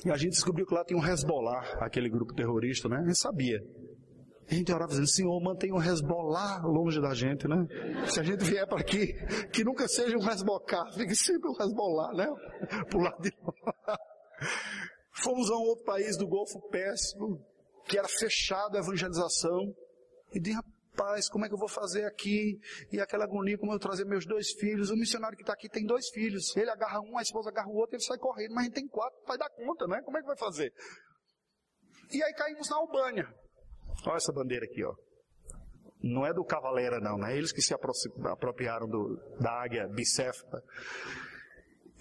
E 0.04 0.10
a 0.10 0.16
gente 0.16 0.30
descobriu 0.30 0.66
que 0.66 0.74
lá 0.74 0.84
tem 0.84 0.96
um 0.96 1.04
Hezbollah, 1.04 1.60
aquele 1.80 2.08
grupo 2.08 2.34
terrorista, 2.34 2.88
né? 2.88 2.96
A 2.96 3.04
gente 3.04 3.18
sabia. 3.18 3.60
A 4.50 4.54
gente 4.54 4.72
orava 4.72 4.90
dizendo, 4.90 5.08
Senhor, 5.08 5.40
mantenha 5.40 5.74
o 5.74 5.82
Hezbollah 5.82 6.62
longe 6.64 7.00
da 7.00 7.14
gente, 7.14 7.46
né? 7.46 7.56
Se 8.08 8.20
a 8.20 8.22
gente 8.22 8.44
vier 8.44 8.66
para 8.66 8.80
aqui, 8.80 9.12
que 9.52 9.62
nunca 9.62 9.86
seja 9.86 10.16
um 10.16 10.28
Hezbollah, 10.28 10.92
fique 10.96 11.14
sempre 11.14 11.48
um 11.48 11.62
Hezbollah, 11.62 12.12
né? 12.14 12.26
Lado 12.94 13.22
de 13.22 13.32
lá. 13.42 13.98
Fomos 15.12 15.50
a 15.50 15.54
um 15.54 15.62
outro 15.62 15.84
país 15.84 16.16
do 16.16 16.26
Golfo 16.26 16.60
Pérsico, 16.68 17.40
que 17.86 17.98
era 17.98 18.08
fechado 18.08 18.76
a 18.76 18.80
evangelização. 18.80 19.74
E 20.34 20.40
de 20.40 20.52
rapaz, 20.92 21.28
como 21.28 21.44
é 21.44 21.48
que 21.48 21.54
eu 21.54 21.58
vou 21.58 21.68
fazer 21.68 22.04
aqui? 22.04 22.60
E 22.92 23.00
aquela 23.00 23.24
agonia, 23.24 23.58
como 23.58 23.72
eu 23.72 23.78
trazer 23.78 24.04
meus 24.04 24.26
dois 24.26 24.52
filhos. 24.52 24.90
O 24.90 24.96
missionário 24.96 25.36
que 25.36 25.42
está 25.42 25.54
aqui 25.54 25.68
tem 25.68 25.84
dois 25.84 26.08
filhos. 26.10 26.54
Ele 26.56 26.70
agarra 26.70 27.00
um, 27.00 27.18
a 27.18 27.22
esposa 27.22 27.50
agarra 27.50 27.68
o 27.68 27.76
outro, 27.76 27.96
ele 27.96 28.02
sai 28.02 28.18
correndo. 28.18 28.54
Mas 28.54 28.64
a 28.64 28.64
gente 28.64 28.74
tem 28.74 28.88
quatro, 28.88 29.18
vai 29.26 29.38
dar 29.38 29.50
conta, 29.50 29.86
né? 29.86 30.00
Como 30.04 30.16
é 30.16 30.20
que 30.20 30.26
vai 30.26 30.36
fazer? 30.36 30.72
E 32.12 32.22
aí 32.22 32.32
caímos 32.34 32.68
na 32.68 32.76
Albânia. 32.76 33.34
Olha 34.06 34.16
essa 34.16 34.32
bandeira 34.32 34.64
aqui, 34.64 34.84
ó. 34.84 34.94
Não 36.02 36.26
é 36.26 36.32
do 36.32 36.44
Cavaleira, 36.44 36.98
não, 36.98 37.16
não 37.16 37.26
é 37.26 37.36
eles 37.36 37.52
que 37.52 37.62
se 37.62 37.72
apropriaram 37.72 38.88
do, 38.88 39.16
da 39.40 39.62
águia 39.62 39.86
bicéfala. 39.88 40.60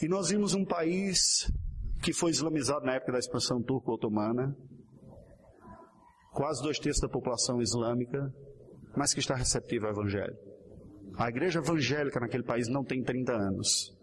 E 0.01 0.07
nós 0.07 0.29
vimos 0.29 0.55
um 0.55 0.65
país 0.65 1.47
que 2.01 2.11
foi 2.11 2.31
islamizado 2.31 2.83
na 2.83 2.95
época 2.95 3.11
da 3.11 3.19
expansão 3.19 3.61
turco-otomana, 3.61 4.55
quase 6.31 6.63
dois 6.63 6.79
terços 6.79 7.01
da 7.01 7.07
população 7.07 7.61
islâmica, 7.61 8.33
mas 8.95 9.13
que 9.13 9.19
está 9.19 9.35
receptiva 9.35 9.87
ao 9.87 9.93
Evangelho. 9.93 10.37
A 11.17 11.29
igreja 11.29 11.59
evangélica 11.59 12.19
naquele 12.19 12.43
país 12.43 12.67
não 12.67 12.83
tem 12.83 13.03
30 13.03 13.33
anos. 13.33 13.93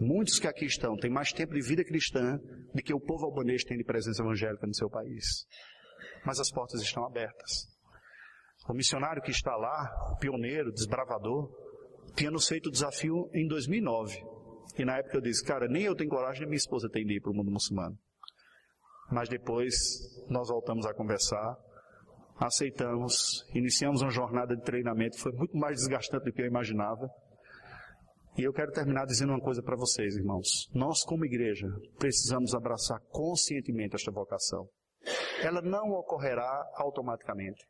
Muitos 0.00 0.38
que 0.38 0.48
aqui 0.48 0.64
estão 0.64 0.96
têm 0.96 1.10
mais 1.10 1.32
tempo 1.32 1.54
de 1.54 1.60
vida 1.60 1.84
cristã 1.84 2.38
do 2.74 2.82
que 2.82 2.92
o 2.92 3.00
povo 3.00 3.26
albanês 3.26 3.62
tem 3.64 3.76
de 3.76 3.84
presença 3.84 4.22
evangélica 4.22 4.66
no 4.66 4.74
seu 4.74 4.88
país. 4.88 5.24
Mas 6.24 6.40
as 6.40 6.50
portas 6.50 6.80
estão 6.82 7.06
abertas. 7.06 7.68
O 8.68 8.74
missionário 8.74 9.22
que 9.22 9.30
está 9.30 9.54
lá, 9.54 10.16
pioneiro, 10.20 10.72
desbravador, 10.72 11.50
tinha 12.16 12.30
nos 12.30 12.48
feito 12.48 12.68
o 12.68 12.72
desafio 12.72 13.28
em 13.34 13.46
2009. 13.46 14.16
E 14.78 14.84
na 14.84 14.96
época 14.96 15.18
eu 15.18 15.20
disse, 15.20 15.44
cara, 15.44 15.68
nem 15.68 15.82
eu 15.84 15.94
tenho 15.94 16.10
coragem, 16.10 16.40
nem 16.40 16.48
minha 16.50 16.56
esposa 16.56 16.88
tem 16.88 17.04
de 17.04 17.16
ir 17.16 17.20
para 17.20 17.30
o 17.30 17.34
mundo 17.34 17.50
muçulmano. 17.50 17.96
Mas 19.12 19.28
depois 19.28 19.74
nós 20.28 20.48
voltamos 20.48 20.86
a 20.86 20.94
conversar, 20.94 21.56
aceitamos, 22.38 23.46
iniciamos 23.54 24.02
uma 24.02 24.10
jornada 24.10 24.56
de 24.56 24.62
treinamento, 24.62 25.18
foi 25.18 25.32
muito 25.32 25.56
mais 25.56 25.76
desgastante 25.78 26.24
do 26.24 26.32
que 26.32 26.42
eu 26.42 26.46
imaginava. 26.46 27.08
E 28.36 28.42
eu 28.42 28.52
quero 28.52 28.72
terminar 28.72 29.06
dizendo 29.06 29.30
uma 29.30 29.40
coisa 29.40 29.62
para 29.62 29.76
vocês, 29.76 30.16
irmãos. 30.16 30.68
Nós, 30.74 31.04
como 31.04 31.24
igreja, 31.24 31.68
precisamos 31.98 32.52
abraçar 32.52 33.00
conscientemente 33.08 33.94
esta 33.94 34.10
vocação. 34.10 34.68
Ela 35.40 35.62
não 35.62 35.90
ocorrerá 35.90 36.64
automaticamente. 36.74 37.64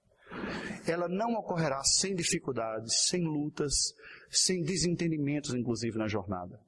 Ela 0.87 1.07
não 1.07 1.35
ocorrerá 1.35 1.83
sem 1.85 2.15
dificuldades, 2.15 3.09
sem 3.09 3.23
lutas, 3.23 3.93
sem 4.31 4.63
desentendimentos, 4.63 5.55
inclusive 5.55 5.99
na 5.99 6.09
jornada. 6.09 6.59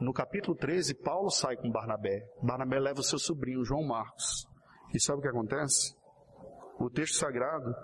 No 0.00 0.12
capítulo 0.12 0.56
13, 0.56 0.94
Paulo 0.94 1.30
sai 1.30 1.56
com 1.56 1.70
Barnabé. 1.70 2.26
Barnabé 2.42 2.80
leva 2.80 2.98
o 2.98 3.04
seu 3.04 3.18
sobrinho, 3.18 3.64
João 3.64 3.86
Marcos. 3.86 4.44
E 4.92 5.00
sabe 5.00 5.20
o 5.20 5.22
que 5.22 5.28
acontece? 5.28 5.94
O 6.78 6.90
texto 6.90 7.16
sagrado 7.16 7.74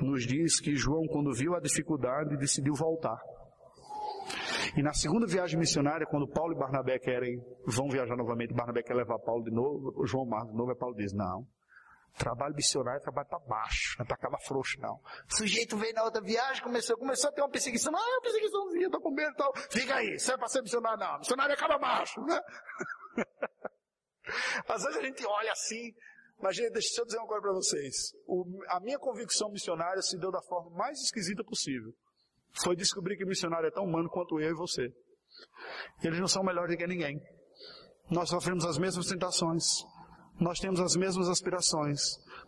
nos 0.00 0.24
diz 0.24 0.60
que 0.60 0.76
João, 0.76 1.06
quando 1.06 1.32
viu 1.32 1.54
a 1.54 1.60
dificuldade, 1.60 2.36
decidiu 2.36 2.74
voltar. 2.74 3.18
E 4.76 4.82
na 4.82 4.92
segunda 4.92 5.26
viagem 5.26 5.58
missionária, 5.58 6.06
quando 6.06 6.28
Paulo 6.28 6.52
e 6.52 6.58
Barnabé 6.58 6.98
querem, 6.98 7.42
vão 7.66 7.88
viajar 7.88 8.16
novamente, 8.16 8.54
Barnabé 8.54 8.82
quer 8.82 8.94
levar 8.94 9.18
Paulo 9.18 9.42
de 9.42 9.50
novo, 9.50 10.06
João 10.06 10.26
Marcos 10.26 10.52
de 10.52 10.56
novo, 10.56 10.72
e 10.72 10.76
Paulo 10.76 10.94
diz, 10.94 11.12
não, 11.12 11.46
trabalho 12.18 12.54
missionário 12.54 12.98
é 12.98 13.02
trabalho 13.02 13.28
para 13.28 13.38
baixo, 13.38 13.96
não 13.98 14.04
é 14.04 14.06
para 14.06 14.16
acabar 14.16 14.38
frouxo, 14.40 14.78
não. 14.80 15.00
O 15.30 15.36
sujeito 15.36 15.76
veio 15.76 15.94
na 15.94 16.02
outra 16.02 16.20
viagem, 16.20 16.62
começou, 16.62 16.96
começou 16.98 17.30
a 17.30 17.32
ter 17.32 17.40
uma 17.40 17.50
perseguição, 17.50 17.94
ah, 17.94 17.98
uma 17.98 18.20
perseguiçãozinha, 18.20 18.90
tô 18.90 19.00
com 19.00 19.10
medo 19.10 19.32
e 19.32 19.36
tal. 19.36 19.52
Fica 19.70 19.94
aí, 19.94 20.18
você 20.18 20.32
é 20.32 20.36
para 20.36 20.48
ser 20.48 20.62
missionário, 20.62 20.98
não. 20.98 21.18
Missionário 21.18 21.54
acaba 21.54 21.78
baixo, 21.78 22.20
né? 22.22 22.40
Às 24.68 24.82
vezes 24.82 24.98
a 24.98 25.02
gente 25.02 25.26
olha 25.26 25.52
assim, 25.52 25.94
mas 26.40 26.56
gente, 26.56 26.72
deixa 26.72 27.00
eu 27.00 27.04
dizer 27.04 27.18
uma 27.18 27.26
coisa 27.26 27.42
para 27.42 27.52
vocês. 27.52 28.12
O, 28.26 28.44
a 28.68 28.80
minha 28.80 28.98
convicção 28.98 29.50
missionária 29.50 30.00
se 30.02 30.16
deu 30.18 30.30
da 30.30 30.40
forma 30.42 30.70
mais 30.76 31.00
esquisita 31.00 31.42
possível 31.44 31.92
foi 32.62 32.76
descobrir 32.76 33.16
que 33.16 33.24
o 33.24 33.28
missionário 33.28 33.68
é 33.68 33.70
tão 33.70 33.84
humano 33.84 34.08
quanto 34.08 34.40
eu 34.40 34.50
e 34.50 34.54
você. 34.54 34.92
Eles 36.02 36.18
não 36.18 36.28
são 36.28 36.42
melhores 36.42 36.74
do 36.74 36.78
que 36.78 36.86
ninguém. 36.86 37.20
Nós 38.10 38.30
sofremos 38.30 38.64
as 38.64 38.78
mesmas 38.78 39.06
tentações. 39.06 39.64
Nós 40.40 40.58
temos 40.58 40.80
as 40.80 40.96
mesmas 40.96 41.28
aspirações. 41.28 42.00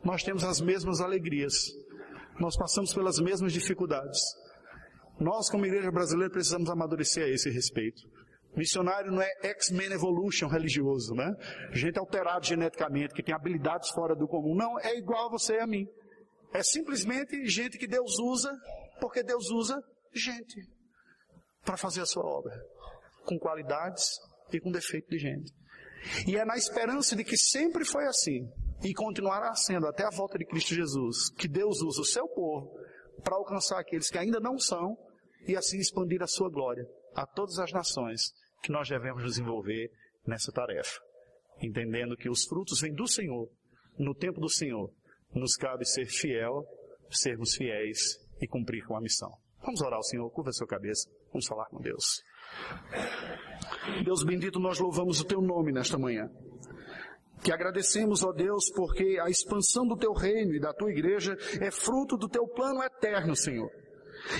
Nós 0.04 0.22
temos 0.22 0.42
as 0.44 0.60
mesmas 0.60 1.00
alegrias. 1.00 1.70
Nós 2.38 2.56
passamos 2.56 2.94
pelas 2.94 3.18
mesmas 3.20 3.52
dificuldades. 3.52 4.20
Nós, 5.18 5.50
como 5.50 5.66
igreja 5.66 5.90
brasileira, 5.90 6.32
precisamos 6.32 6.70
amadurecer 6.70 7.24
a 7.24 7.28
esse 7.28 7.50
respeito. 7.50 8.00
Missionário 8.56 9.12
não 9.12 9.22
é 9.22 9.30
X-Men 9.42 9.92
Evolution 9.92 10.48
religioso, 10.48 11.14
né? 11.14 11.32
Gente 11.72 11.98
alterada 11.98 12.44
geneticamente, 12.44 13.14
que 13.14 13.22
tem 13.22 13.34
habilidades 13.34 13.90
fora 13.90 14.14
do 14.14 14.26
comum. 14.26 14.54
Não, 14.54 14.78
é 14.80 14.96
igual 14.96 15.26
a 15.26 15.30
você 15.30 15.54
e 15.54 15.60
a 15.60 15.66
mim. 15.66 15.86
É 16.52 16.62
simplesmente 16.62 17.46
gente 17.46 17.78
que 17.78 17.86
Deus 17.86 18.18
usa 18.18 18.52
porque 19.00 19.22
Deus 19.22 19.50
usa 19.50 19.80
gente 20.12 20.60
para 21.64 21.76
fazer 21.76 22.00
a 22.00 22.06
sua 22.06 22.24
obra, 22.24 22.52
com 23.24 23.38
qualidades 23.38 24.10
e 24.52 24.60
com 24.60 24.72
defeito 24.72 25.08
de 25.08 25.18
gente. 25.18 25.52
E 26.26 26.36
é 26.36 26.44
na 26.44 26.56
esperança 26.56 27.14
de 27.14 27.22
que 27.22 27.36
sempre 27.36 27.84
foi 27.84 28.06
assim 28.06 28.50
e 28.82 28.92
continuará 28.94 29.54
sendo 29.54 29.86
até 29.86 30.04
a 30.04 30.10
volta 30.10 30.38
de 30.38 30.46
Cristo 30.46 30.74
Jesus, 30.74 31.30
que 31.38 31.46
Deus 31.46 31.80
usa 31.82 32.00
o 32.00 32.04
seu 32.04 32.26
povo 32.26 32.74
para 33.22 33.36
alcançar 33.36 33.78
aqueles 33.78 34.10
que 34.10 34.18
ainda 34.18 34.40
não 34.40 34.58
são 34.58 34.96
e 35.46 35.56
assim 35.56 35.78
expandir 35.78 36.22
a 36.22 36.26
sua 36.26 36.50
glória 36.50 36.84
a 37.14 37.26
todas 37.26 37.58
as 37.58 37.72
nações 37.72 38.32
que 38.62 38.72
nós 38.72 38.88
devemos 38.88 39.22
nos 39.22 39.38
envolver 39.38 39.90
nessa 40.26 40.52
tarefa, 40.52 41.00
entendendo 41.60 42.16
que 42.16 42.28
os 42.28 42.44
frutos 42.44 42.80
vêm 42.80 42.94
do 42.94 43.06
Senhor, 43.06 43.48
no 43.98 44.14
tempo 44.14 44.40
do 44.40 44.48
Senhor, 44.48 44.92
nos 45.34 45.56
cabe 45.56 45.84
ser 45.84 46.06
fiel, 46.06 46.64
sermos 47.10 47.54
fiéis 47.54 48.18
e 48.40 48.46
cumprir 48.46 48.84
com 48.86 48.96
a 48.96 49.00
missão. 49.00 49.30
Vamos 49.62 49.80
orar 49.82 49.96
ao 49.96 50.02
Senhor, 50.02 50.30
curva 50.30 50.50
a 50.50 50.52
sua 50.52 50.66
cabeça, 50.66 51.08
vamos 51.32 51.46
falar 51.46 51.66
com 51.66 51.80
Deus. 51.80 52.22
Deus 54.04 54.24
bendito, 54.24 54.58
nós 54.58 54.78
louvamos 54.78 55.20
o 55.20 55.24
teu 55.24 55.40
nome 55.40 55.72
nesta 55.72 55.98
manhã. 55.98 56.28
Que 57.42 57.52
agradecemos, 57.52 58.22
ó 58.22 58.32
Deus, 58.32 58.70
porque 58.74 59.18
a 59.22 59.30
expansão 59.30 59.86
do 59.86 59.96
teu 59.96 60.12
reino 60.12 60.54
e 60.54 60.60
da 60.60 60.74
tua 60.74 60.90
igreja 60.90 61.36
é 61.60 61.70
fruto 61.70 62.16
do 62.16 62.28
teu 62.28 62.46
plano 62.48 62.82
eterno, 62.82 63.34
Senhor. 63.34 63.70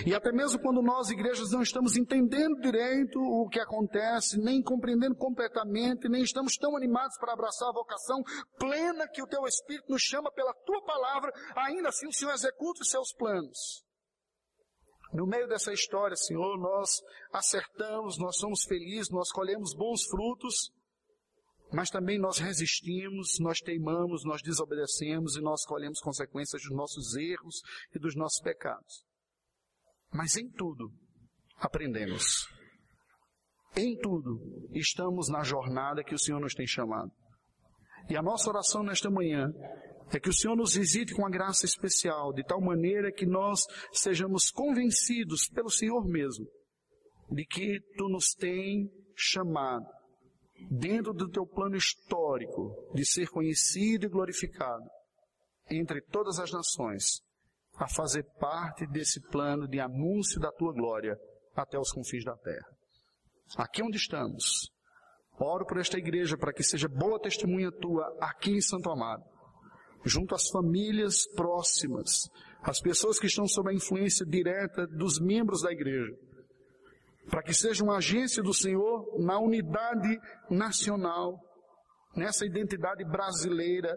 E 0.07 0.15
até 0.15 0.33
mesmo 0.33 0.61
quando 0.61 0.83
nós, 0.83 1.11
igrejas, 1.11 1.51
não 1.51 1.63
estamos 1.63 1.97
entendendo 1.97 2.61
direito 2.61 3.19
o 3.19 3.49
que 3.49 3.61
acontece, 3.61 4.39
nem 4.39 4.63
compreendendo 4.63 5.15
completamente, 5.15 6.09
nem 6.09 6.23
estamos 6.23 6.57
tão 6.57 6.77
animados 6.77 7.17
para 7.19 7.33
abraçar 7.33 7.69
a 7.69 7.75
vocação 7.75 8.23
plena 8.59 9.09
que 9.09 9.23
o 9.23 9.27
Teu 9.27 9.45
Espírito 9.47 9.91
nos 9.91 10.03
chama 10.03 10.31
pela 10.33 10.55
Tua 10.65 10.83
palavra, 10.85 11.33
ainda 11.57 11.89
assim 11.89 12.09
o 12.09 12.13
Senhor 12.13 12.33
executa 12.33 12.83
os 12.83 12.91
seus 12.91 13.13
planos. 13.15 13.85
No 15.13 15.27
meio 15.27 15.49
dessa 15.49 15.73
história, 15.73 16.15
Senhor, 16.15 16.57
nós 16.59 17.01
acertamos, 17.33 18.17
nós 18.19 18.37
somos 18.37 18.63
felizes, 18.65 19.11
nós 19.11 19.33
colhemos 19.33 19.75
bons 19.75 20.05
frutos, 20.05 20.71
mas 21.73 21.91
também 21.91 22.19
nós 22.19 22.39
resistimos, 22.39 23.39
nós 23.41 23.59
teimamos, 23.59 24.25
nós 24.25 24.41
desobedecemos 24.43 25.37
e 25.37 25.41
nós 25.41 25.65
colhemos 25.65 26.01
consequências 26.01 26.63
dos 26.63 26.77
nossos 26.77 27.17
erros 27.17 27.61
e 27.95 27.99
dos 27.99 28.15
nossos 28.15 28.41
pecados. 28.41 29.05
Mas 30.13 30.37
em 30.37 30.49
tudo 30.51 30.91
aprendemos. 31.57 32.47
Em 33.77 33.97
tudo 33.99 34.41
estamos 34.73 35.29
na 35.29 35.43
jornada 35.43 36.03
que 36.03 36.15
o 36.15 36.19
Senhor 36.19 36.41
nos 36.41 36.55
tem 36.55 36.67
chamado. 36.67 37.11
E 38.09 38.17
a 38.17 38.23
nossa 38.23 38.49
oração 38.51 38.83
nesta 38.83 39.11
manhã 39.11 39.53
é 40.13 40.19
que 40.19 40.29
o 40.29 40.35
Senhor 40.35 40.57
nos 40.57 40.75
visite 40.75 41.15
com 41.15 41.25
a 41.25 41.31
graça 41.31 41.65
especial, 41.65 42.33
de 42.33 42.43
tal 42.43 42.61
maneira 42.61 43.13
que 43.13 43.25
nós 43.25 43.61
sejamos 43.93 44.51
convencidos 44.51 45.49
pelo 45.49 45.71
Senhor 45.71 46.05
mesmo 46.05 46.47
de 47.31 47.45
que 47.45 47.81
tu 47.97 48.09
nos 48.09 48.35
tem 48.35 48.91
chamado 49.15 49.87
dentro 50.71 51.13
do 51.13 51.31
teu 51.31 51.47
plano 51.47 51.77
histórico 51.77 52.93
de 52.95 53.07
ser 53.07 53.29
conhecido 53.29 54.07
e 54.07 54.09
glorificado 54.09 54.85
entre 55.71 56.03
todas 56.03 56.39
as 56.39 56.51
nações 56.51 57.23
a 57.81 57.89
fazer 57.89 58.25
parte 58.39 58.87
desse 58.87 59.19
plano 59.31 59.67
de 59.67 59.81
anúncio 59.81 60.39
da 60.39 60.53
tua 60.53 60.71
glória 60.71 61.17
até 61.57 61.79
os 61.79 61.91
confins 61.91 62.23
da 62.23 62.37
terra. 62.37 62.69
Aqui 63.57 63.83
onde 63.83 63.97
estamos, 63.97 64.71
oro 65.41 65.65
por 65.65 65.79
esta 65.79 65.97
igreja 65.97 66.37
para 66.37 66.53
que 66.53 66.63
seja 66.63 66.87
boa 66.89 67.19
testemunha 67.19 67.73
tua 67.73 68.05
aqui 68.21 68.51
em 68.51 68.61
Santo 68.61 68.91
Amado, 68.91 69.25
junto 70.05 70.35
às 70.35 70.51
famílias 70.51 71.27
próximas, 71.35 72.29
as 72.63 72.81
pessoas 72.81 73.19
que 73.19 73.27
estão 73.27 73.49
sob 73.49 73.71
a 73.71 73.75
influência 73.75 74.27
direta 74.27 74.87
dos 74.87 75.19
membros 75.19 75.63
da 75.63 75.73
igreja, 75.73 76.15
para 77.31 77.43
que 77.43 77.55
seja 77.55 77.83
uma 77.83 77.97
agência 77.97 78.43
do 78.43 78.53
Senhor 78.53 79.19
na 79.19 79.39
unidade 79.39 80.19
nacional, 80.51 81.41
nessa 82.15 82.45
identidade 82.45 83.05
brasileira 83.05 83.97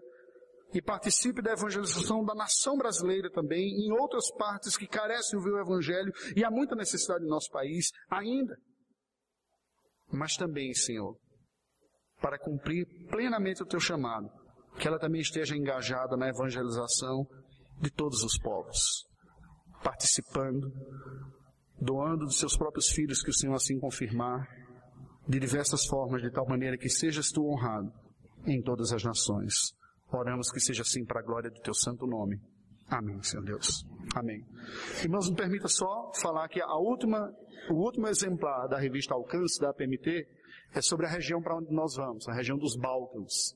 e 0.73 0.81
participe 0.81 1.41
da 1.41 1.53
evangelização 1.53 2.23
da 2.23 2.33
nação 2.33 2.77
brasileira 2.77 3.29
também, 3.29 3.63
em 3.85 3.91
outras 3.91 4.31
partes 4.31 4.75
que 4.75 4.87
carecem 4.87 5.31
de 5.31 5.37
ouvir 5.37 5.51
o 5.51 5.61
Evangelho, 5.61 6.11
e 6.35 6.43
há 6.43 6.49
muita 6.49 6.75
necessidade 6.75 7.23
no 7.23 7.29
nosso 7.29 7.49
país 7.51 7.91
ainda. 8.09 8.57
Mas 10.11 10.35
também, 10.35 10.73
Senhor, 10.73 11.15
para 12.21 12.39
cumprir 12.39 12.85
plenamente 13.09 13.61
o 13.61 13.65
teu 13.65 13.79
chamado, 13.79 14.29
que 14.79 14.87
ela 14.87 14.99
também 14.99 15.21
esteja 15.21 15.55
engajada 15.55 16.17
na 16.17 16.29
evangelização 16.29 17.27
de 17.79 17.91
todos 17.91 18.23
os 18.23 18.37
povos, 18.39 19.05
participando, 19.83 20.71
doando 21.79 22.25
dos 22.25 22.39
seus 22.39 22.57
próprios 22.57 22.89
filhos, 22.89 23.21
que 23.21 23.29
o 23.29 23.33
Senhor 23.33 23.53
assim 23.53 23.79
confirmar, 23.79 24.47
de 25.27 25.39
diversas 25.39 25.85
formas, 25.85 26.21
de 26.21 26.31
tal 26.31 26.47
maneira 26.47 26.77
que 26.77 26.89
sejas 26.89 27.29
tu 27.29 27.45
honrado 27.45 27.91
em 28.45 28.61
todas 28.61 28.91
as 28.91 29.03
nações. 29.03 29.53
Oramos 30.13 30.51
que 30.51 30.59
seja 30.59 30.83
assim 30.83 31.03
para 31.03 31.21
a 31.21 31.23
glória 31.23 31.49
do 31.49 31.59
teu 31.59 31.73
santo 31.73 32.05
nome. 32.05 32.39
Amém, 32.87 33.21
Senhor 33.23 33.43
Deus. 33.43 33.83
Amém. 34.15 34.45
Irmãos, 35.03 35.29
me 35.29 35.35
permita 35.35 35.67
só 35.67 36.11
falar 36.21 36.47
que 36.49 36.61
a 36.61 36.77
última, 36.77 37.31
o 37.71 37.75
último 37.75 38.07
exemplar 38.07 38.67
da 38.67 38.77
revista 38.77 39.15
Alcance 39.15 39.59
da 39.59 39.71
APMT 39.71 40.27
é 40.75 40.81
sobre 40.81 41.07
a 41.07 41.09
região 41.09 41.41
para 41.41 41.57
onde 41.57 41.73
nós 41.73 41.95
vamos, 41.95 42.27
a 42.27 42.33
região 42.33 42.57
dos 42.57 42.75
Balcãs, 42.75 43.55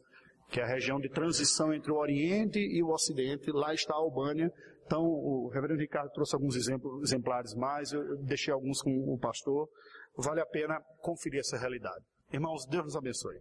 que 0.49 0.59
é 0.59 0.63
a 0.63 0.67
região 0.67 0.99
de 0.99 1.09
transição 1.09 1.73
entre 1.73 1.91
o 1.91 1.97
Oriente 1.97 2.59
e 2.59 2.81
o 2.81 2.89
Ocidente. 2.89 3.51
Lá 3.51 3.73
está 3.73 3.93
a 3.93 3.97
Albânia. 3.97 4.51
Então, 4.85 5.01
o 5.03 5.49
reverendo 5.53 5.81
Ricardo 5.81 6.09
trouxe 6.11 6.33
alguns 6.33 6.55
exemplos, 6.55 7.03
exemplares 7.03 7.53
mais, 7.53 7.91
eu 7.91 8.01
deixei 8.23 8.53
alguns 8.53 8.81
com 8.81 8.89
o 8.89 9.19
pastor. 9.19 9.67
Vale 10.15 10.41
a 10.41 10.45
pena 10.45 10.79
conferir 11.01 11.41
essa 11.41 11.57
realidade. 11.57 12.03
Irmãos, 12.31 12.65
Deus 12.67 12.85
nos 12.85 12.95
abençoe. 12.95 13.35